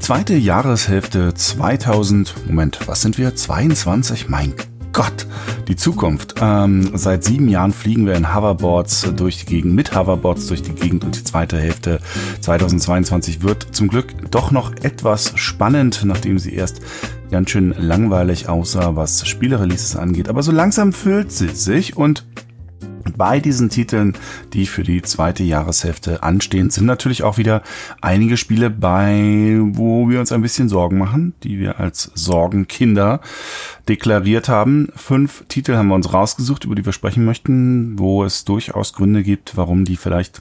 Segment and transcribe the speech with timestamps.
[0.00, 3.36] zweite Jahreshälfte 2000, Moment, was sind wir?
[3.36, 4.28] 22?
[4.28, 4.54] Mein
[4.92, 5.26] Gott,
[5.68, 6.36] die Zukunft.
[6.40, 10.72] Ähm, seit sieben Jahren fliegen wir in Hoverboards durch die Gegend, mit Hoverboards durch die
[10.72, 12.00] Gegend und die zweite Hälfte
[12.40, 16.80] 2022 wird zum Glück doch noch etwas spannend, nachdem sie erst
[17.30, 20.28] ganz schön langweilig aussah, was Spielereleases angeht.
[20.28, 22.24] Aber so langsam füllt sie sich und
[23.20, 24.16] bei diesen Titeln,
[24.54, 27.60] die für die zweite Jahreshälfte anstehen, sind natürlich auch wieder
[28.00, 33.20] einige Spiele bei, wo wir uns ein bisschen Sorgen machen, die wir als Sorgenkinder
[33.90, 34.88] deklariert haben.
[34.96, 39.22] Fünf Titel haben wir uns rausgesucht, über die wir sprechen möchten, wo es durchaus Gründe
[39.22, 40.40] gibt, warum die vielleicht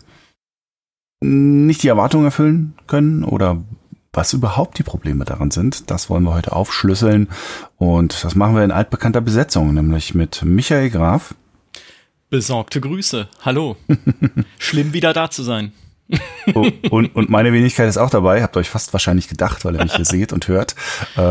[1.21, 3.61] nicht die Erwartungen erfüllen können oder
[4.13, 7.27] was überhaupt die Probleme daran sind, das wollen wir heute aufschlüsseln.
[7.75, 11.35] Und das machen wir in altbekannter Besetzung, nämlich mit Michael Graf.
[12.29, 13.27] Besorgte Grüße.
[13.41, 13.75] Hallo.
[14.59, 15.73] Schlimm wieder da zu sein.
[16.53, 19.83] oh, und, und meine Wenigkeit ist auch dabei, habt euch fast wahrscheinlich gedacht, weil ihr
[19.83, 20.75] mich hier seht und hört.
[21.17, 21.21] Äh,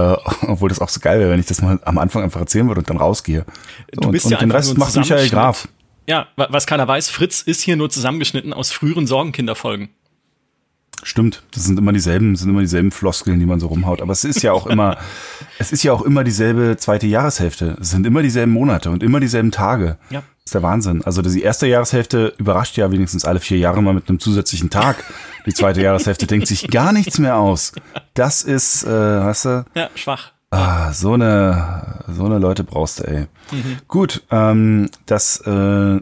[0.42, 2.80] obwohl das auch so geil wäre, wenn ich das mal am Anfang einfach erzählen würde
[2.80, 3.44] und dann rausgehe.
[3.94, 5.69] So, du bist und, ja und den Rest macht Michael Graf.
[6.08, 9.91] Ja, was keiner weiß, Fritz ist hier nur zusammengeschnitten aus früheren Sorgenkinderfolgen.
[11.04, 14.02] Stimmt, das sind immer dieselben, sind immer dieselben Floskeln, die man so rumhaut.
[14.02, 14.98] Aber es ist ja auch immer,
[15.58, 17.76] es ist ja auch immer dieselbe zweite Jahreshälfte.
[17.80, 19.98] Es sind immer dieselben Monate und immer dieselben Tage.
[20.10, 20.24] Ja.
[20.48, 21.02] Das ist der Wahnsinn.
[21.04, 25.04] Also die erste Jahreshälfte überrascht ja wenigstens alle vier Jahre mal mit einem zusätzlichen Tag.
[25.44, 27.72] Die zweite Jahreshälfte denkt sich gar nichts mehr aus.
[28.14, 29.64] Das ist, äh, weißt du?
[29.74, 30.32] Ja, schwach.
[30.50, 33.26] Ah, so eine, so eine Leute brauchst du, ey.
[33.52, 33.76] Mhm.
[33.88, 36.00] Gut, ähm, das äh,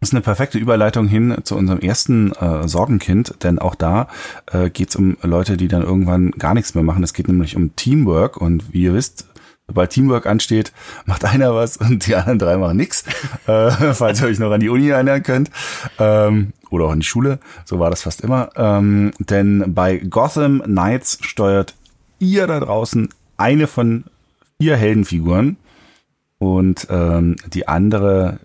[0.00, 4.08] ist eine perfekte Überleitung hin zu unserem ersten äh, Sorgenkind, denn auch da
[4.52, 7.02] äh, geht es um Leute, die dann irgendwann gar nichts mehr machen.
[7.02, 9.27] Es geht nämlich um Teamwork und wie ihr wisst,
[9.68, 10.72] sobald Teamwork ansteht,
[11.06, 13.04] macht einer was und die anderen drei machen nichts.
[13.46, 15.50] Äh, falls ihr euch noch an die Uni erinnern könnt.
[15.98, 18.50] Ähm, oder auch an die Schule, so war das fast immer.
[18.56, 21.74] Ähm, denn bei Gotham Knights steuert
[22.18, 24.04] ihr da draußen eine von
[24.60, 25.56] vier Heldenfiguren
[26.38, 28.40] und ähm, die andere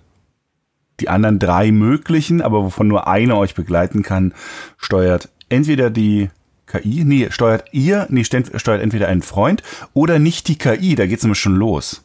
[1.00, 4.34] die anderen drei möglichen, aber wovon nur eine euch begleiten kann,
[4.78, 6.30] steuert entweder die
[6.74, 9.62] KI, nee, steuert ihr, nee, steuert entweder einen Freund
[9.94, 12.04] oder nicht die KI, da geht's nämlich schon los.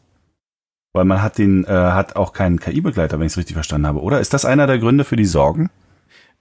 [0.93, 4.01] Weil man hat den, äh, hat auch keinen KI-Begleiter, wenn ich es richtig verstanden habe,
[4.01, 4.21] oder?
[4.21, 5.71] Ist das einer der Gründe für die Sorgen?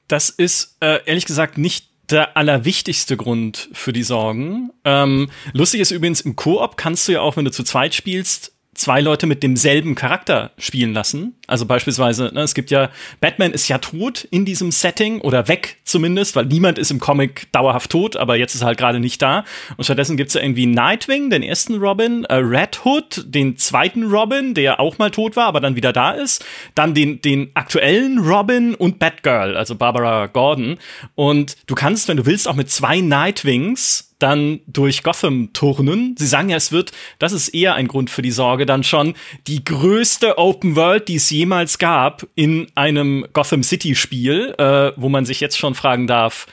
[0.08, 4.72] Das ist äh, ehrlich gesagt nicht der allerwichtigste Grund für die Sorgen.
[4.86, 8.54] Ähm, lustig ist übrigens, im Koop kannst du ja auch, wenn du zu zweit spielst,
[8.78, 11.36] zwei Leute mit demselben Charakter spielen lassen.
[11.48, 12.90] Also beispielsweise, ne, es gibt ja,
[13.20, 17.52] Batman ist ja tot in diesem Setting oder weg zumindest, weil niemand ist im Comic
[17.52, 19.46] dauerhaft tot, aber jetzt ist er halt gerade nicht da.
[19.78, 24.54] Und stattdessen gibt's ja irgendwie Nightwing, den ersten Robin, äh, Red Hood, den zweiten Robin,
[24.54, 26.46] der auch mal tot war, aber dann wieder da ist.
[26.76, 30.78] Dann den, den aktuellen Robin und Batgirl, also Barbara Gordon.
[31.16, 36.16] Und du kannst, wenn du willst, auch mit zwei Nightwings dann durch Gotham turnen.
[36.18, 39.14] Sie sagen ja, es wird, das ist eher ein Grund für die Sorge, dann schon
[39.48, 45.10] die größte Open World, die es jemals gab in einem Gotham City Spiel, äh, wo
[45.10, 46.48] man sich jetzt schon fragen darf,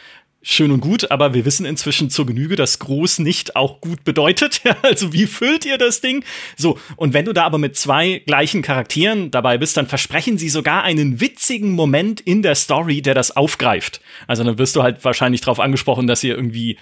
[0.45, 4.61] schön und gut, aber wir wissen inzwischen zur Genüge, dass groß nicht auch gut bedeutet.
[4.83, 6.23] also wie füllt ihr das Ding?
[6.57, 10.51] So, und wenn du da aber mit zwei gleichen Charakteren dabei bist, dann versprechen sie
[10.51, 14.01] sogar einen witzigen Moment in der Story, der das aufgreift.
[14.27, 16.77] Also dann wirst du halt wahrscheinlich darauf angesprochen, dass ihr irgendwie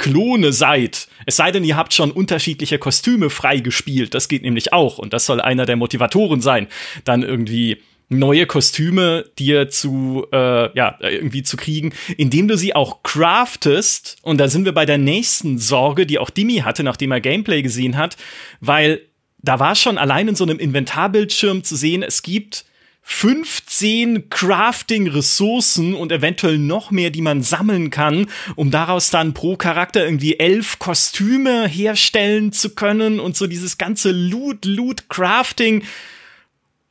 [0.00, 1.08] Klone seid.
[1.26, 4.14] Es sei denn, ihr habt schon unterschiedliche Kostüme freigespielt.
[4.14, 4.96] Das geht nämlich auch.
[4.96, 6.68] Und das soll einer der Motivatoren sein.
[7.04, 13.02] Dann irgendwie neue Kostüme dir zu, äh, ja, irgendwie zu kriegen, indem du sie auch
[13.02, 14.16] craftest.
[14.22, 17.60] Und da sind wir bei der nächsten Sorge, die auch Dimi hatte, nachdem er Gameplay
[17.60, 18.16] gesehen hat,
[18.60, 19.02] weil
[19.42, 22.64] da war schon allein in so einem Inventarbildschirm zu sehen, es gibt
[23.12, 30.04] 15 Crafting-Ressourcen und eventuell noch mehr, die man sammeln kann, um daraus dann pro Charakter
[30.04, 35.82] irgendwie elf Kostüme herstellen zu können und so dieses ganze Loot, Loot, Crafting.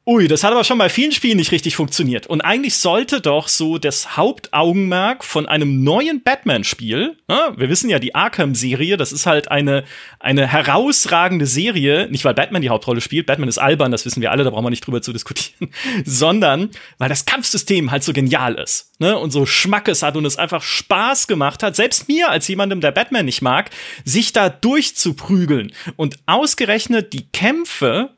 [0.10, 2.26] Ui, das hat aber schon bei vielen Spielen nicht richtig funktioniert.
[2.26, 8.00] Und eigentlich sollte doch so das Hauptaugenmerk von einem neuen Batman-Spiel, ja, wir wissen ja,
[8.00, 9.84] die Arkham-Serie, das ist halt eine,
[10.20, 14.32] eine herausragende Serie, nicht weil Batman die Hauptrolle spielt, Batman ist albern, das wissen wir
[14.32, 15.72] alle, da brauchen wir nicht drüber zu diskutieren,
[16.06, 20.38] sondern weil das Kampfsystem halt so genial ist ne, und so Schmackes hat und es
[20.38, 23.70] einfach Spaß gemacht hat, selbst mir als jemandem, der Batman nicht mag,
[24.06, 25.72] sich da durchzuprügeln.
[25.98, 28.10] Und ausgerechnet die Kämpfe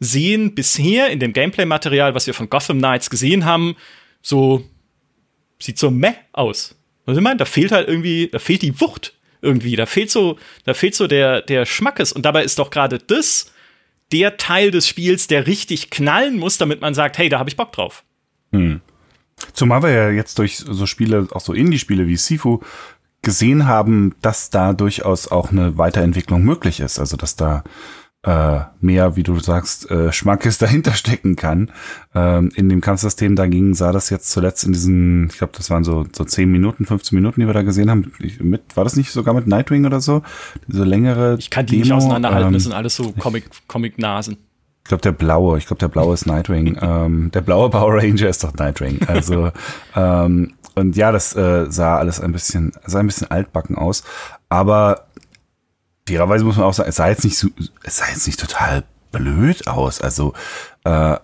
[0.00, 3.76] sehen bisher in dem Gameplay-Material, was wir von Gotham Knights gesehen haben,
[4.22, 4.64] so
[5.58, 6.76] sieht so meh aus.
[7.06, 10.38] Was ich meine, da fehlt halt irgendwie, da fehlt die Wucht irgendwie, da fehlt so,
[10.64, 13.52] da fehlt so der der Schmackes und dabei ist doch gerade das
[14.12, 17.56] der Teil des Spiels, der richtig knallen muss, damit man sagt, hey, da habe ich
[17.56, 18.04] Bock drauf.
[18.52, 18.80] Hm.
[19.52, 22.60] Zumal wir ja jetzt durch so Spiele, auch so Indie-Spiele wie Sifu,
[23.22, 26.98] gesehen haben, dass da durchaus auch eine Weiterentwicklung möglich ist.
[26.98, 27.64] Also dass da
[28.26, 31.70] äh, mehr, wie du sagst, äh, Schmackes dahinter stecken kann.
[32.14, 35.84] Ähm, in dem Kampfsystem dagegen sah das jetzt zuletzt in diesen, ich glaube, das waren
[35.84, 38.12] so, so 10 Minuten, 15 Minuten, die wir da gesehen haben.
[38.40, 40.22] Mit, war das nicht sogar mit Nightwing oder so?
[40.66, 41.36] Diese längere.
[41.38, 44.38] Ich kann die Demo, nicht auseinanderhalten, ähm, das sind alles so Comic, Comic-Nasen.
[44.82, 46.78] Ich glaube, der blaue, ich glaube, der blaue ist Nightwing.
[46.82, 49.00] ähm, der blaue Power Ranger ist doch Nightwing.
[49.06, 49.50] Also,
[49.94, 54.04] ähm, und ja, das äh, sah alles ein bisschen, sah ein bisschen altbacken aus.
[54.48, 55.05] Aber
[56.06, 57.48] fairerweise muss man auch sagen, es sah jetzt nicht so,
[57.82, 60.00] es sah jetzt nicht total blöd aus.
[60.00, 60.32] Also,
[60.84, 61.16] äh,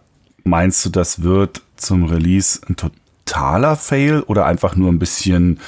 [0.45, 5.61] meinst du, das wird zum Release ein totaler Fail oder einfach nur ein bisschen,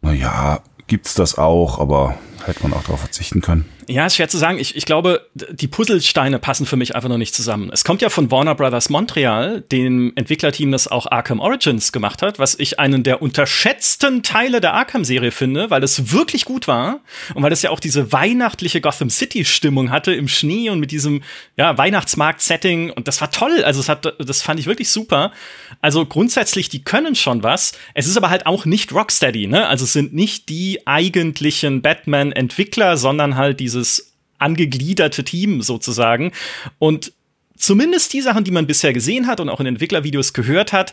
[0.00, 2.14] naja, gibt's das auch, aber
[2.46, 3.66] hätte man auch darauf verzichten können.
[3.90, 4.58] Ja, ist schwer zu sagen.
[4.60, 7.70] Ich, ich glaube, die Puzzlesteine passen für mich einfach noch nicht zusammen.
[7.72, 12.38] Es kommt ja von Warner Brothers Montreal, dem Entwicklerteam, das auch Arkham Origins gemacht hat,
[12.38, 17.00] was ich einen der unterschätzten Teile der Arkham-Serie finde, weil es wirklich gut war
[17.34, 21.22] und weil es ja auch diese weihnachtliche Gotham City-Stimmung hatte im Schnee und mit diesem
[21.56, 23.64] ja, Weihnachtsmarkt-Setting und das war toll.
[23.64, 25.32] Also es hat, das fand ich wirklich super.
[25.80, 27.72] Also grundsätzlich, die können schon was.
[27.94, 29.66] Es ist aber halt auch nicht Rocksteady, ne?
[29.66, 31.82] Also es sind nicht die eigentlichen
[32.30, 36.32] Batman-Entwickler, sondern halt diese dieses angegliederte Team sozusagen.
[36.78, 37.12] Und
[37.56, 40.92] zumindest die Sachen, die man bisher gesehen hat und auch in Entwicklervideos gehört hat,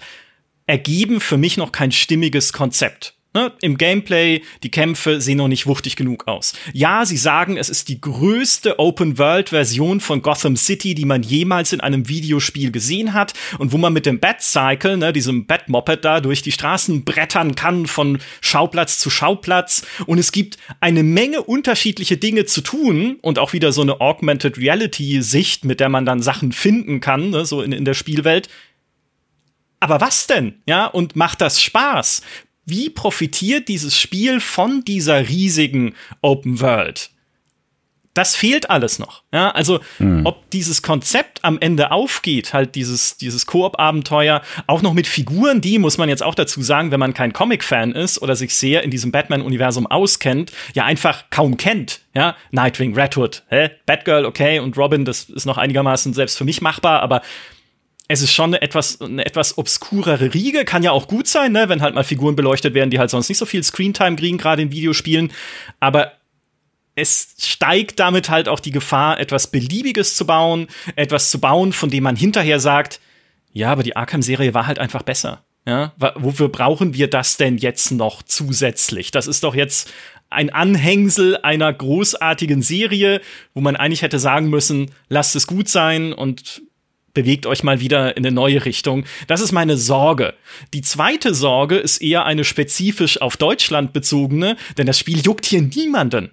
[0.66, 3.17] ergeben für mich noch kein stimmiges Konzept.
[3.38, 3.52] Ne?
[3.62, 6.54] Im Gameplay, die Kämpfe sehen noch nicht wuchtig genug aus.
[6.74, 11.80] Ja, sie sagen, es ist die größte Open-World-Version von Gotham City, die man jemals in
[11.80, 16.42] einem Videospiel gesehen hat und wo man mit dem Bat-Cycle, ne, diesem Bat-Moped da, durch
[16.42, 19.86] die Straßen brettern kann von Schauplatz zu Schauplatz.
[20.08, 24.58] Und es gibt eine Menge unterschiedliche Dinge zu tun und auch wieder so eine Augmented
[24.58, 28.50] Reality-Sicht, mit der man dann Sachen finden kann, ne, so in, in der Spielwelt.
[29.80, 30.56] Aber was denn?
[30.66, 32.24] Ja, und macht das Spaß?
[32.68, 37.10] Wie profitiert dieses Spiel von dieser riesigen Open World?
[38.14, 39.22] Das fehlt alles noch.
[39.32, 40.26] Ja, also, mhm.
[40.26, 45.78] ob dieses Konzept am Ende aufgeht, halt dieses, dieses Koop-Abenteuer, auch noch mit Figuren, die,
[45.78, 48.90] muss man jetzt auch dazu sagen, wenn man kein Comic-Fan ist oder sich sehr in
[48.90, 52.02] diesem Batman-Universum auskennt, ja einfach kaum kennt.
[52.16, 53.70] Ja, Nightwing, Red Hood, hä?
[53.86, 57.22] Batgirl, okay, und Robin, das ist noch einigermaßen selbst für mich machbar, aber
[58.08, 60.66] es ist schon eine etwas, eine etwas obskurere Riege.
[60.66, 61.70] Kann ja auch gut sein, ne?
[61.70, 64.62] wenn halt mal Figuren beleuchtet werden, die halt sonst nicht so viel Screentime kriegen, gerade
[64.62, 65.32] in Videospielen.
[65.80, 66.14] Aber
[66.96, 71.90] es steigt damit halt auch die Gefahr, etwas Beliebiges zu bauen, etwas zu bauen, von
[71.90, 73.00] dem man hinterher sagt,
[73.54, 75.44] ja, aber die Arkham-Serie war halt einfach besser.
[75.66, 79.12] Ja, wofür brauchen wir das denn jetzt noch zusätzlich?
[79.12, 79.92] Das ist doch jetzt
[80.30, 83.22] ein Anhängsel einer großartigen Serie,
[83.54, 86.62] wo man eigentlich hätte sagen müssen, lasst es gut sein und
[87.18, 89.04] bewegt euch mal wieder in eine neue Richtung.
[89.26, 90.36] Das ist meine Sorge.
[90.76, 95.64] Die zweite Sorge ist eher eine spezifisch auf Deutschland bezogene, denn das Spiel juckt hier
[95.64, 96.30] niemanden.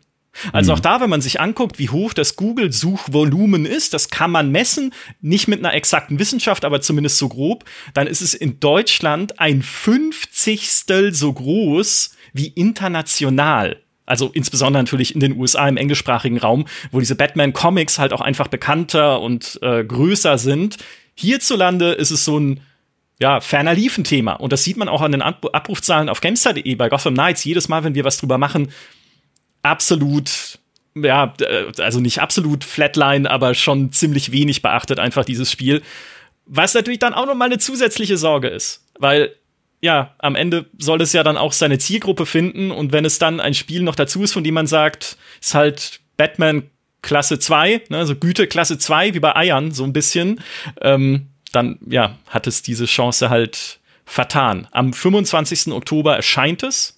[0.53, 0.77] Also mhm.
[0.77, 4.93] auch da, wenn man sich anguckt, wie hoch das Google-Suchvolumen ist, das kann man messen,
[5.23, 7.65] nicht mit einer exakten Wissenschaft, aber zumindest so grob,
[7.95, 13.84] dann ist es in Deutschland ein Fünfzigstel so groß wie international.
[14.07, 18.49] Also insbesondere natürlich in den USA im englischsprachigen Raum, wo diese Batman-Comics halt auch einfach
[18.49, 20.77] bekannter und äh, größer sind.
[21.15, 22.61] Hierzulande ist es so ein
[23.21, 24.35] ja, ferner Liefen-Thema.
[24.35, 27.45] Und das sieht man auch an den Abrufzahlen auf Gamestar.de bei Gotham Knights.
[27.45, 28.73] Jedes Mal, wenn wir was drüber machen,
[29.63, 30.59] absolut,
[30.95, 35.83] ja, äh, also nicht absolut Flatline, aber schon ziemlich wenig beachtet einfach dieses Spiel.
[36.47, 38.85] Was natürlich dann auch noch mal eine zusätzliche Sorge ist.
[38.99, 39.35] Weil
[39.85, 43.39] ja, am Ende soll es ja dann auch seine Zielgruppe finden und wenn es dann
[43.39, 46.71] ein Spiel noch dazu ist, von dem man sagt, ist halt Batman
[47.03, 50.41] Klasse 2, ne, also Güte Klasse 2, wie bei Eiern, so ein bisschen,
[50.81, 54.69] ähm, dann ja, hat es diese Chance halt vertan.
[54.73, 55.75] Am 25.
[55.75, 56.94] Oktober erscheint es.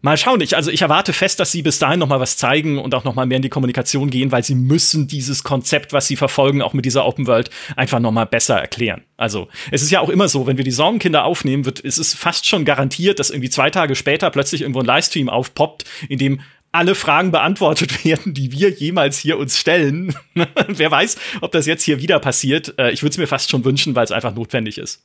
[0.00, 2.78] Mal schauen, ich, also ich erwarte fest, dass sie bis dahin noch mal was zeigen
[2.78, 6.06] und auch noch mal mehr in die Kommunikation gehen, weil sie müssen dieses Konzept, was
[6.06, 9.02] sie verfolgen, auch mit dieser Open World, einfach noch mal besser erklären.
[9.16, 12.14] Also es ist ja auch immer so, wenn wir die Sorgenkinder aufnehmen, wird, ist es
[12.14, 16.40] fast schon garantiert, dass irgendwie zwei Tage später plötzlich irgendwo ein Livestream aufpoppt, in dem
[16.70, 20.14] alle Fragen beantwortet werden, die wir jemals hier uns stellen.
[20.68, 22.74] Wer weiß, ob das jetzt hier wieder passiert.
[22.78, 25.02] Äh, ich würde es mir fast schon wünschen, weil es einfach notwendig ist.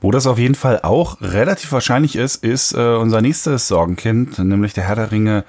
[0.00, 4.74] Wo das auf jeden Fall auch relativ wahrscheinlich ist, ist äh, unser nächstes Sorgenkind, nämlich
[4.74, 5.44] der Herr der Ringe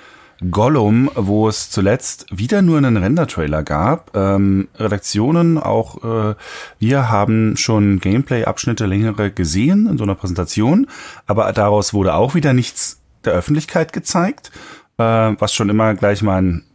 [0.51, 4.15] Gollum, wo es zuletzt wieder nur einen Render-Trailer gab.
[4.15, 6.35] Ähm, Redaktionen, auch äh,
[6.77, 10.87] wir haben schon Gameplay-Abschnitte längere gesehen in so einer Präsentation,
[11.25, 14.51] aber daraus wurde auch wieder nichts der Öffentlichkeit gezeigt,
[14.97, 16.65] äh, was schon immer gleich mal ein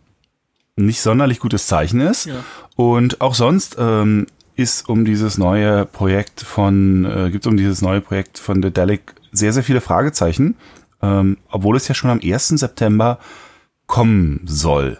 [0.76, 2.26] nicht sonderlich gutes Zeichen ist.
[2.26, 2.42] Ja.
[2.76, 4.26] Und auch sonst ähm,
[4.60, 9.14] ist um dieses neue Projekt von, äh, gibt es um dieses neue Projekt von Dedalic
[9.32, 10.56] sehr, sehr viele Fragezeichen.
[11.02, 12.48] ähm, obwohl es ja schon am 1.
[12.48, 13.18] September
[13.86, 14.98] kommen soll.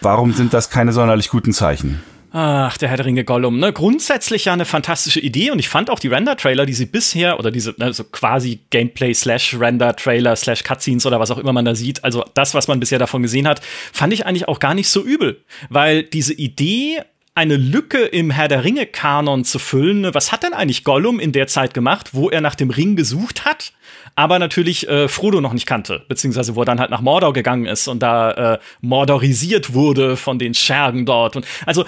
[0.00, 2.02] Warum sind das keine sonderlich guten Zeichen?
[2.34, 3.74] Ach, der Herr der Ringe Gollum, ne?
[3.74, 7.50] Grundsätzlich ja eine fantastische Idee und ich fand auch die Render-Trailer, die sie bisher, oder
[7.50, 12.02] diese, also quasi Gameplay slash Render-Trailer slash Cutscenes oder was auch immer man da sieht,
[12.02, 13.60] also das, was man bisher davon gesehen hat,
[13.92, 15.44] fand ich eigentlich auch gar nicht so übel.
[15.68, 17.02] Weil diese Idee,
[17.34, 21.46] eine Lücke im Herr der Ringe-Kanon zu füllen, was hat denn eigentlich Gollum in der
[21.46, 23.72] Zeit gemacht, wo er nach dem Ring gesucht hat?
[24.14, 27.66] aber natürlich äh, Frodo noch nicht kannte, beziehungsweise wo er dann halt nach Mordor gegangen
[27.66, 31.36] ist und da äh, mordorisiert wurde von den Schergen dort.
[31.36, 31.84] Und also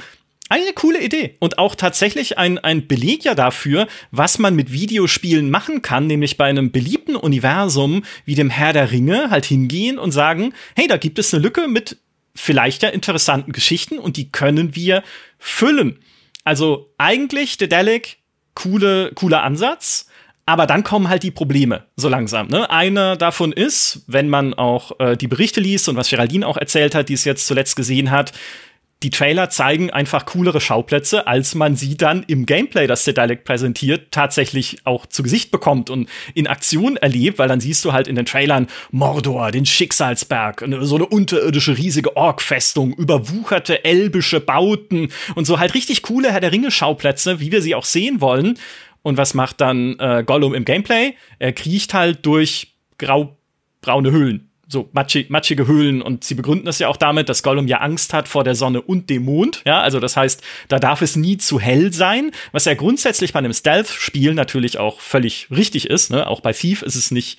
[0.49, 5.51] eine coole Idee und auch tatsächlich ein, ein Beleg ja dafür, was man mit Videospielen
[5.51, 10.13] machen kann, nämlich bei einem beliebten Universum wie dem Herr der Ringe halt hingehen und
[10.13, 11.99] sagen, hey, da gibt es eine Lücke mit
[12.35, 15.03] vielleicht ja interessanten Geschichten und die können wir
[15.39, 16.01] füllen.
[16.45, 18.19] Also eigentlich Dedelic,
[18.55, 20.09] coole, cooler Ansatz.
[20.47, 22.49] Aber dann kommen halt die Probleme so langsam.
[22.49, 22.69] Ne?
[22.69, 26.95] Einer davon ist, wenn man auch äh, die Berichte liest und was Geraldine auch erzählt
[26.95, 28.33] hat, die es jetzt zuletzt gesehen hat,
[29.05, 34.11] die Trailer zeigen einfach coolere Schauplätze, als man sie dann im Gameplay, das Dedalic präsentiert,
[34.13, 38.17] tatsächlich auch zu Gesicht bekommt und in Aktion erlebt, weil dann siehst du halt in
[38.17, 45.61] den Trailern Mordor, den Schicksalsberg, so eine unterirdische riesige Orkfestung, überwucherte elbische Bauten und so
[45.61, 48.59] halt richtig coole Herr der Ringe Schauplätze, wie wir sie auch sehen wollen.
[49.03, 51.15] Und was macht dann äh, Gollum im Gameplay?
[51.39, 56.89] Er kriecht halt durch grau-braune Höhlen so matschig, matschige Höhlen und sie begründen das ja
[56.89, 59.63] auch damit, dass Gollum ja Angst hat vor der Sonne und dem Mond.
[59.65, 63.39] Ja, also das heißt, da darf es nie zu hell sein, was ja grundsätzlich bei
[63.39, 66.11] einem Stealth-Spiel natürlich auch völlig richtig ist.
[66.11, 66.27] Ne?
[66.27, 67.39] Auch bei Thief ist es nicht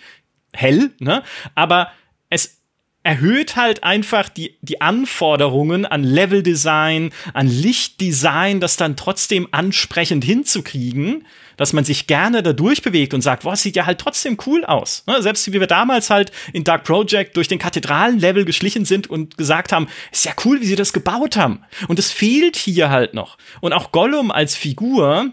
[0.53, 1.24] hell, ne?
[1.55, 1.91] aber
[2.29, 2.62] es
[3.05, 11.25] erhöht halt einfach die, die Anforderungen an Leveldesign, an Lichtdesign, das dann trotzdem ansprechend hinzukriegen
[11.57, 15.03] dass man sich gerne da durchbewegt und sagt, boah, sieht ja halt trotzdem cool aus.
[15.07, 15.21] Ne?
[15.21, 19.71] Selbst wie wir damals halt in Dark Project durch den Kathedralenlevel geschlichen sind und gesagt
[19.71, 21.62] haben, ist ja cool, wie sie das gebaut haben.
[21.88, 23.38] Und es fehlt hier halt noch.
[23.62, 25.31] Und auch Gollum als Figur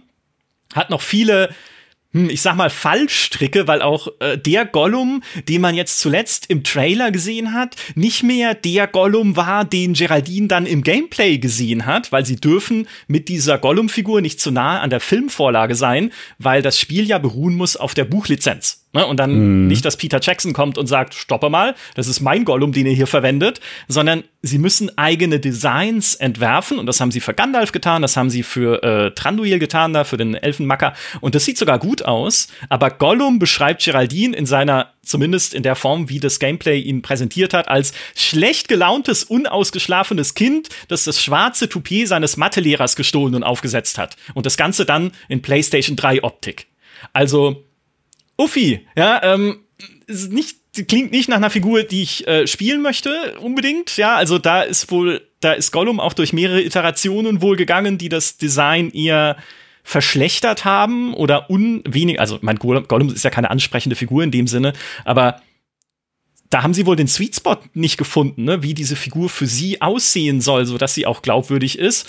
[0.75, 1.53] hat noch viele
[2.13, 6.63] hm, ich sag mal, Fallstricke, weil auch äh, der Gollum, den man jetzt zuletzt im
[6.63, 12.13] Trailer gesehen hat, nicht mehr der Gollum war, den Geraldine dann im Gameplay gesehen hat,
[12.13, 16.79] weil sie dürfen mit dieser Gollum-Figur nicht zu nahe an der Filmvorlage sein, weil das
[16.79, 18.82] Spiel ja beruhen muss auf der Buchlizenz.
[18.93, 19.07] Ne?
[19.07, 19.67] Und dann mhm.
[19.69, 22.93] nicht, dass Peter Jackson kommt und sagt, stoppe mal, das ist mein Gollum, den ihr
[22.93, 28.03] hier verwendet, sondern sie müssen eigene Designs entwerfen und das haben sie für Gandalf getan,
[28.03, 31.79] das haben sie für äh, Tranduil getan, da für den Elfenmacker und das sieht sogar
[31.79, 36.79] gut aus, aber Gollum beschreibt Geraldine in seiner zumindest in der Form, wie das Gameplay
[36.79, 43.35] ihn präsentiert hat, als schlecht gelauntes, unausgeschlafenes Kind, das das schwarze Toupet seines Mathelehrers gestohlen
[43.35, 44.17] und aufgesetzt hat.
[44.35, 46.67] Und das Ganze dann in PlayStation 3 Optik.
[47.13, 47.65] Also,
[48.37, 49.61] Uffi, ja, ähm,
[50.07, 50.57] ist nicht,
[50.89, 53.97] klingt nicht nach einer Figur, die ich äh, spielen möchte, unbedingt.
[53.97, 58.09] Ja, also da ist wohl, da ist Gollum auch durch mehrere Iterationen wohl gegangen, die
[58.09, 59.37] das Design eher
[59.85, 64.75] verschlechtert haben oder unwenig, also mein Gollum ist ja keine ansprechende Figur in dem Sinne,
[65.05, 65.43] aber
[66.51, 69.81] da haben sie wohl den Sweet Spot nicht gefunden, ne, wie diese Figur für sie
[69.81, 72.07] aussehen soll, so dass sie auch glaubwürdig ist.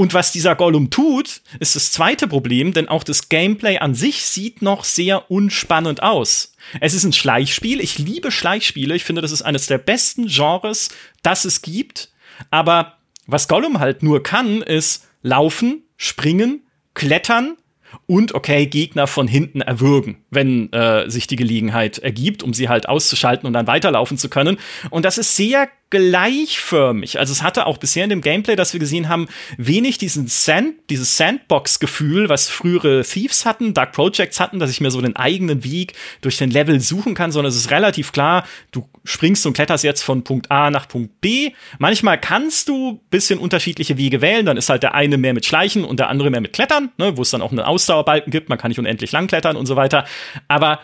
[0.00, 4.24] Und was dieser Gollum tut, ist das zweite Problem, denn auch das Gameplay an sich
[4.24, 6.54] sieht noch sehr unspannend aus.
[6.80, 7.82] Es ist ein Schleichspiel.
[7.82, 8.96] Ich liebe Schleichspiele.
[8.96, 10.88] Ich finde, das ist eines der besten Genres,
[11.22, 12.08] das es gibt.
[12.50, 16.62] Aber was Gollum halt nur kann, ist laufen, springen,
[16.94, 17.58] klettern
[18.06, 22.88] und okay, Gegner von hinten erwürgen, wenn äh, sich die Gelegenheit ergibt, um sie halt
[22.88, 24.56] auszuschalten und dann weiterlaufen zu können.
[24.88, 27.18] Und das ist sehr gleichförmig.
[27.18, 29.28] Also es hatte auch bisher in dem Gameplay, das wir gesehen haben,
[29.58, 34.92] wenig diesen Sand, dieses Sandbox-Gefühl, was frühere Thieves hatten, Dark Projects hatten, dass ich mir
[34.92, 38.88] so den eigenen Weg durch den Level suchen kann, sondern es ist relativ klar, du
[39.04, 41.50] springst und kletterst jetzt von Punkt A nach Punkt B.
[41.78, 45.84] Manchmal kannst du bisschen unterschiedliche Wege wählen, dann ist halt der eine mehr mit Schleichen
[45.84, 48.58] und der andere mehr mit Klettern, ne, wo es dann auch einen Ausdauerbalken gibt, man
[48.58, 50.04] kann nicht unendlich lang klettern und so weiter.
[50.46, 50.80] Aber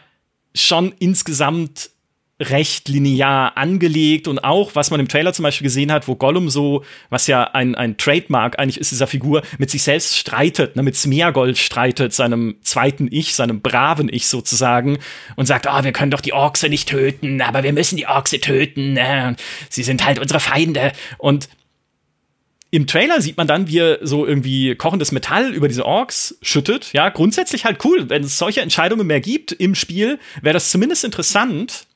[0.54, 1.90] schon insgesamt
[2.38, 6.50] recht linear angelegt und auch, was man im Trailer zum Beispiel gesehen hat, wo Gollum
[6.50, 10.82] so, was ja ein, ein Trademark eigentlich ist dieser Figur, mit sich selbst streitet, ne,
[10.82, 14.98] mit Smeargold streitet, seinem zweiten Ich, seinem braven Ich sozusagen
[15.36, 18.38] und sagt, oh, wir können doch die Orkse nicht töten, aber wir müssen die Orkse
[18.38, 19.34] töten, äh,
[19.70, 21.48] sie sind halt unsere Feinde und
[22.70, 26.92] im Trailer sieht man dann, wie er so irgendwie kochendes Metall über diese Orks schüttet.
[26.92, 28.10] Ja, grundsätzlich halt cool.
[28.10, 31.86] Wenn es solche Entscheidungen mehr gibt im Spiel, wäre das zumindest interessant.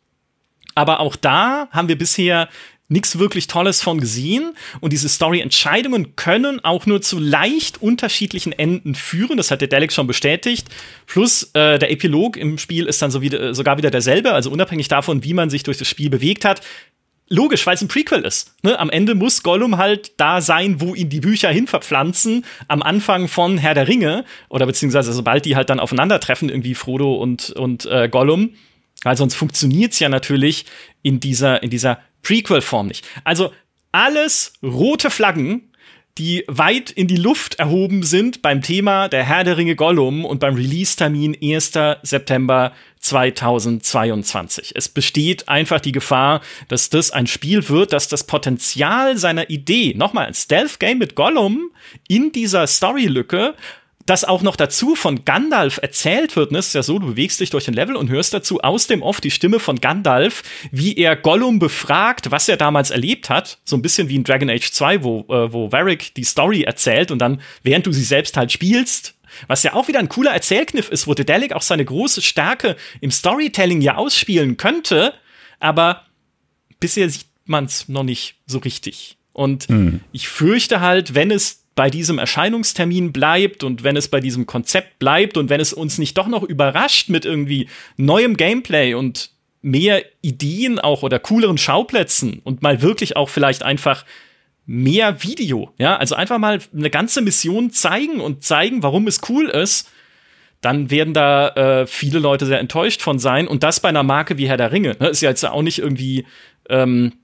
[0.75, 2.49] Aber auch da haben wir bisher
[2.91, 4.55] nichts wirklich Tolles von gesehen.
[4.81, 9.37] Und diese Story-Entscheidungen können auch nur zu leicht unterschiedlichen Enden führen.
[9.37, 10.69] Das hat der Dalek schon bestätigt.
[11.07, 14.33] Plus äh, der Epilog im Spiel ist dann so wieder, sogar wieder derselbe.
[14.33, 16.61] Also unabhängig davon, wie man sich durch das Spiel bewegt hat,
[17.29, 18.55] logisch, weil es ein Prequel ist.
[18.63, 18.79] Ne?
[18.79, 23.57] Am Ende muss Gollum halt da sein, wo ihn die Bücher hinverpflanzen, am Anfang von
[23.57, 28.09] Herr der Ringe, oder beziehungsweise sobald die halt dann aufeinandertreffen, irgendwie Frodo und, und äh,
[28.09, 28.55] Gollum.
[29.03, 30.67] Weil sonst funktioniert's ja natürlich
[31.03, 33.07] in dieser, in dieser Prequel-Form nicht.
[33.25, 33.53] Also
[33.93, 35.71] alles rote Flaggen,
[36.19, 40.39] die weit in die Luft erhoben sind beim Thema der Herr der Ringe Gollum und
[40.39, 41.73] beim Release-Termin 1.
[42.03, 44.73] September 2022.
[44.75, 49.95] Es besteht einfach die Gefahr, dass das ein Spiel wird, das das Potenzial seiner Idee,
[49.97, 51.71] nochmal ein Stealth-Game mit Gollum
[52.07, 53.55] in dieser Story-Lücke
[54.07, 56.53] das auch noch dazu von Gandalf erzählt wird.
[56.53, 56.59] Ne?
[56.59, 59.03] Es ist ja so, du bewegst dich durch den Level und hörst dazu aus dem
[59.03, 63.59] Off die Stimme von Gandalf, wie er Gollum befragt, was er damals erlebt hat.
[63.65, 67.11] So ein bisschen wie in Dragon Age 2, wo, äh, wo Varric die Story erzählt
[67.11, 69.15] und dann, während du sie selbst halt spielst,
[69.47, 73.11] was ja auch wieder ein cooler Erzählkniff ist, wo Dedelic auch seine große Stärke im
[73.11, 75.15] Storytelling ja ausspielen könnte,
[75.61, 76.05] aber
[76.81, 79.19] bisher sieht man es noch nicht so richtig.
[79.33, 80.01] Und hm.
[80.13, 84.99] ich fürchte halt, wenn es bei diesem Erscheinungstermin bleibt und wenn es bei diesem Konzept
[84.99, 89.31] bleibt und wenn es uns nicht doch noch überrascht mit irgendwie neuem Gameplay und
[89.63, 94.05] mehr Ideen auch oder cooleren Schauplätzen und mal wirklich auch vielleicht einfach
[94.67, 99.49] mehr Video, ja, also einfach mal eine ganze Mission zeigen und zeigen, warum es cool
[99.49, 99.91] ist,
[100.61, 104.37] dann werden da äh, viele Leute sehr enttäuscht von sein und das bei einer Marke
[104.37, 106.27] wie Herr der Ringe, ne, ist ja jetzt auch nicht irgendwie
[106.69, 107.15] ähm,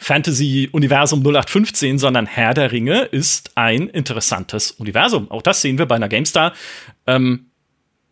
[0.00, 5.30] Fantasy-Universum 0815, sondern Herr der Ringe ist ein interessantes Universum.
[5.30, 6.52] Auch das sehen wir bei einer GameStar.
[7.06, 7.46] Ähm,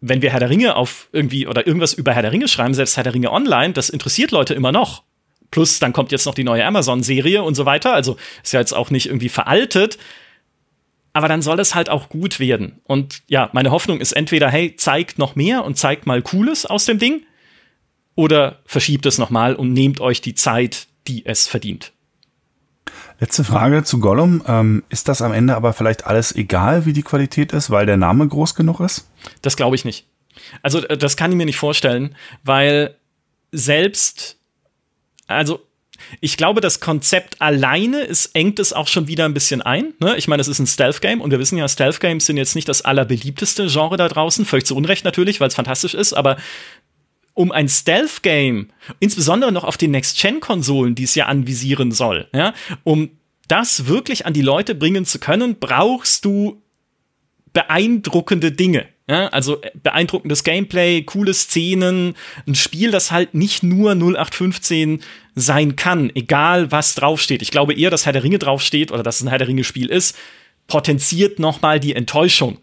[0.00, 2.96] wenn wir Herr der Ringe auf irgendwie oder irgendwas über Herr der Ringe schreiben, selbst
[2.96, 5.04] Herr der Ringe Online, das interessiert Leute immer noch.
[5.50, 7.92] Plus, dann kommt jetzt noch die neue Amazon-Serie und so weiter.
[7.92, 9.98] Also ist ja jetzt auch nicht irgendwie veraltet.
[11.12, 12.80] Aber dann soll es halt auch gut werden.
[12.84, 16.86] Und ja, meine Hoffnung ist entweder, hey, zeigt noch mehr und zeigt mal Cooles aus
[16.86, 17.24] dem Ding.
[18.14, 21.92] Oder verschiebt es nochmal und nehmt euch die Zeit, die es verdient.
[23.20, 24.42] Letzte Frage zu Gollum.
[24.46, 27.96] Ähm, ist das am Ende aber vielleicht alles egal, wie die Qualität ist, weil der
[27.96, 29.08] Name groß genug ist?
[29.42, 30.06] Das glaube ich nicht.
[30.62, 32.96] Also, äh, das kann ich mir nicht vorstellen, weil
[33.52, 34.38] selbst,
[35.26, 35.60] also,
[36.20, 39.94] ich glaube, das Konzept alleine ist, engt es auch schon wieder ein bisschen ein.
[40.00, 40.16] Ne?
[40.16, 42.82] Ich meine, es ist ein Stealth-Game und wir wissen ja, Stealth-Games sind jetzt nicht das
[42.82, 46.36] allerbeliebteste Genre da draußen, völlig zu Unrecht natürlich, weil es fantastisch ist, aber
[47.34, 48.68] um ein Stealth-Game,
[49.00, 53.10] insbesondere noch auf den Next-Gen-Konsolen, die es ja anvisieren soll, ja, um
[53.48, 56.62] das wirklich an die Leute bringen zu können, brauchst du
[57.52, 58.86] beeindruckende Dinge.
[59.08, 62.14] Ja, also äh, beeindruckendes Gameplay, coole Szenen,
[62.46, 65.02] ein Spiel, das halt nicht nur 0815
[65.34, 67.42] sein kann, egal was draufsteht.
[67.42, 69.64] Ich glaube eher, dass Herr der Ringe draufsteht oder dass es ein Herr der Ringe
[69.64, 70.16] Spiel ist,
[70.68, 72.58] potenziert noch mal die Enttäuschung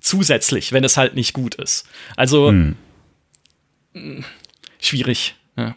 [0.00, 1.88] zusätzlich, wenn es halt nicht gut ist.
[2.14, 2.76] Also hm
[4.80, 5.36] schwierig.
[5.56, 5.74] Ja.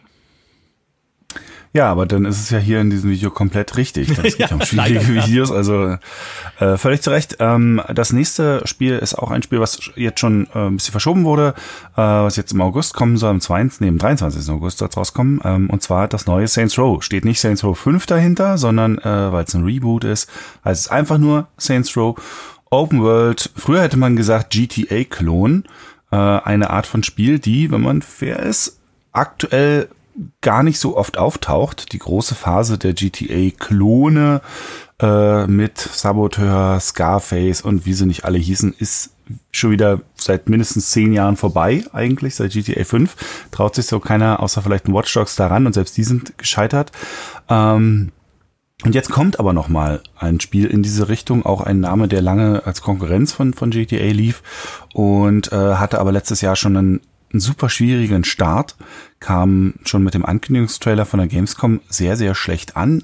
[1.74, 4.08] Ja, aber dann ist es ja hier in diesem Video komplett richtig.
[4.08, 5.98] Das geht ja, um schwierige leider, Videos, also
[6.58, 7.36] äh, völlig zu Recht.
[7.40, 11.24] Ähm, das nächste Spiel ist auch ein Spiel, was jetzt schon äh, ein bisschen verschoben
[11.24, 11.54] wurde,
[11.92, 14.50] äh, was jetzt im August kommen soll, am 22., nee, 23.
[14.50, 15.40] August soll es rauskommen.
[15.44, 17.02] Ähm, und zwar das neue Saints Row.
[17.02, 20.30] Steht nicht Saints Row 5 dahinter, sondern äh, weil es ein Reboot ist,
[20.64, 22.16] heißt es einfach nur Saints Row.
[22.70, 25.64] Open World, früher hätte man gesagt GTA-Klon,
[26.10, 28.80] äh, eine Art von Spiel, die, wenn man fair ist,
[29.12, 29.88] aktuell
[30.40, 31.92] gar nicht so oft auftaucht.
[31.92, 34.40] Die große Phase der GTA-Klone
[35.00, 39.14] äh, mit Saboteur, Scarface und wie sie nicht alle hießen, ist
[39.52, 43.48] schon wieder seit mindestens zehn Jahren vorbei, eigentlich, seit GTA 5.
[43.50, 46.92] Traut sich so keiner, außer vielleicht ein Watch Dogs daran und selbst die sind gescheitert.
[47.48, 48.12] Ähm,
[48.84, 52.22] und jetzt kommt aber noch mal ein Spiel in diese Richtung, auch ein Name, der
[52.22, 54.42] lange als Konkurrenz von, von GTA lief
[54.94, 57.00] und äh, hatte aber letztes Jahr schon einen,
[57.32, 58.76] einen super schwierigen Start,
[59.18, 63.02] kam schon mit dem Ankündigungstrailer von der Gamescom sehr, sehr schlecht an.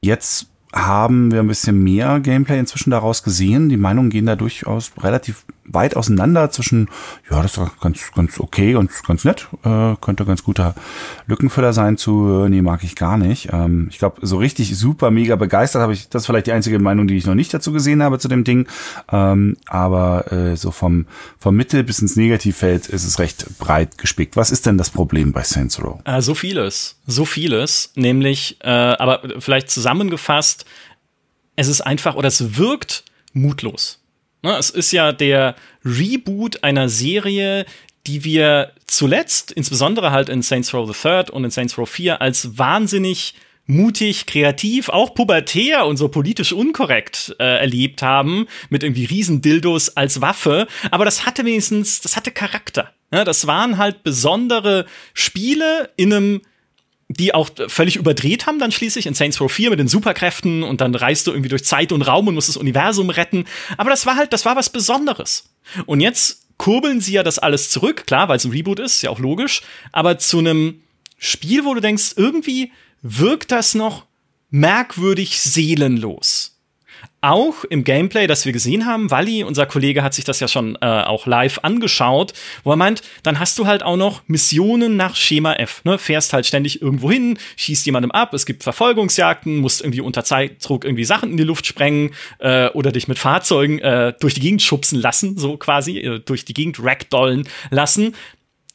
[0.00, 3.68] Jetzt haben wir ein bisschen mehr Gameplay inzwischen daraus gesehen.
[3.68, 6.88] Die Meinungen gehen da durchaus relativ weit auseinander zwischen,
[7.30, 10.74] ja, das ist ganz, ganz okay und ganz nett, äh, könnte ganz guter
[11.26, 13.48] Lückenfüller sein zu, äh, nee, mag ich gar nicht.
[13.52, 16.78] Ähm, ich glaube, so richtig super mega begeistert habe ich, das ist vielleicht die einzige
[16.78, 18.66] Meinung, die ich noch nicht dazu gesehen habe zu dem Ding.
[19.10, 21.06] Ähm, aber äh, so vom,
[21.38, 24.36] vom Mittel bis ins Negativfeld ist es recht breit gespickt.
[24.36, 26.00] Was ist denn das Problem bei Saints Row?
[26.04, 30.63] Äh, so vieles, so vieles, nämlich, äh, aber vielleicht zusammengefasst,
[31.56, 34.00] es ist einfach oder es wirkt mutlos.
[34.42, 37.64] Ne, es ist ja der Reboot einer Serie,
[38.06, 42.20] die wir zuletzt, insbesondere halt in Saints Row the Third und in Saints Row 4,
[42.20, 43.34] als wahnsinnig
[43.66, 50.20] mutig, kreativ, auch pubertär und so politisch unkorrekt äh, erlebt haben, mit irgendwie Riesendildos als
[50.20, 50.66] Waffe.
[50.90, 52.92] Aber das hatte wenigstens, das hatte Charakter.
[53.12, 56.42] Ja, das waren halt besondere Spiele in einem
[57.18, 60.80] die auch völlig überdreht haben dann schließlich in Saints Row 4 mit den Superkräften und
[60.80, 63.44] dann reist du irgendwie durch Zeit und Raum und musst das Universum retten.
[63.76, 65.50] Aber das war halt, das war was Besonderes.
[65.86, 69.10] Und jetzt kurbeln sie ja das alles zurück, klar, weil es ein Reboot ist, ja
[69.10, 70.82] auch logisch, aber zu einem
[71.18, 72.72] Spiel, wo du denkst, irgendwie
[73.02, 74.06] wirkt das noch
[74.50, 76.53] merkwürdig seelenlos.
[77.20, 80.76] Auch im Gameplay, das wir gesehen haben, Wally, unser Kollege, hat sich das ja schon
[80.80, 85.16] äh, auch live angeschaut, wo er meint, dann hast du halt auch noch Missionen nach
[85.16, 85.82] Schema F.
[85.84, 85.98] Ne?
[85.98, 90.84] Fährst halt ständig irgendwo hin, schießt jemandem ab, es gibt Verfolgungsjagden, musst irgendwie unter Zeitdruck
[90.84, 94.60] irgendwie Sachen in die Luft sprengen äh, oder dich mit Fahrzeugen äh, durch die Gegend
[94.60, 98.14] schubsen lassen, so quasi, äh, durch die Gegend ragdollen lassen.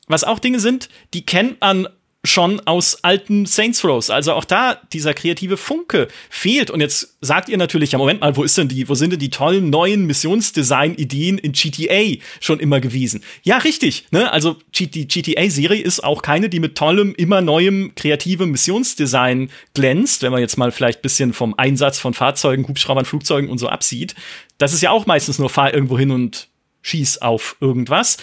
[0.07, 1.87] Was auch Dinge sind, die kennt man
[2.25, 4.09] schon aus alten Saints Rows.
[4.09, 6.69] Also auch da dieser kreative Funke fehlt.
[6.69, 9.19] Und jetzt sagt ihr natürlich, ja, Moment mal, wo ist denn die, wo sind denn
[9.19, 13.23] die tollen neuen Missionsdesign-Ideen in GTA schon immer gewesen?
[13.43, 14.07] Ja, richtig.
[14.11, 14.31] Ne?
[14.33, 20.33] Also die GTA-Serie ist auch keine, die mit tollem, immer neuem, kreativem Missionsdesign glänzt, wenn
[20.33, 24.15] man jetzt mal vielleicht bisschen vom Einsatz von Fahrzeugen, Hubschraubern, Flugzeugen und so absieht.
[24.57, 26.49] Das ist ja auch meistens nur fahr irgendwo hin und
[26.81, 28.17] schieß auf irgendwas.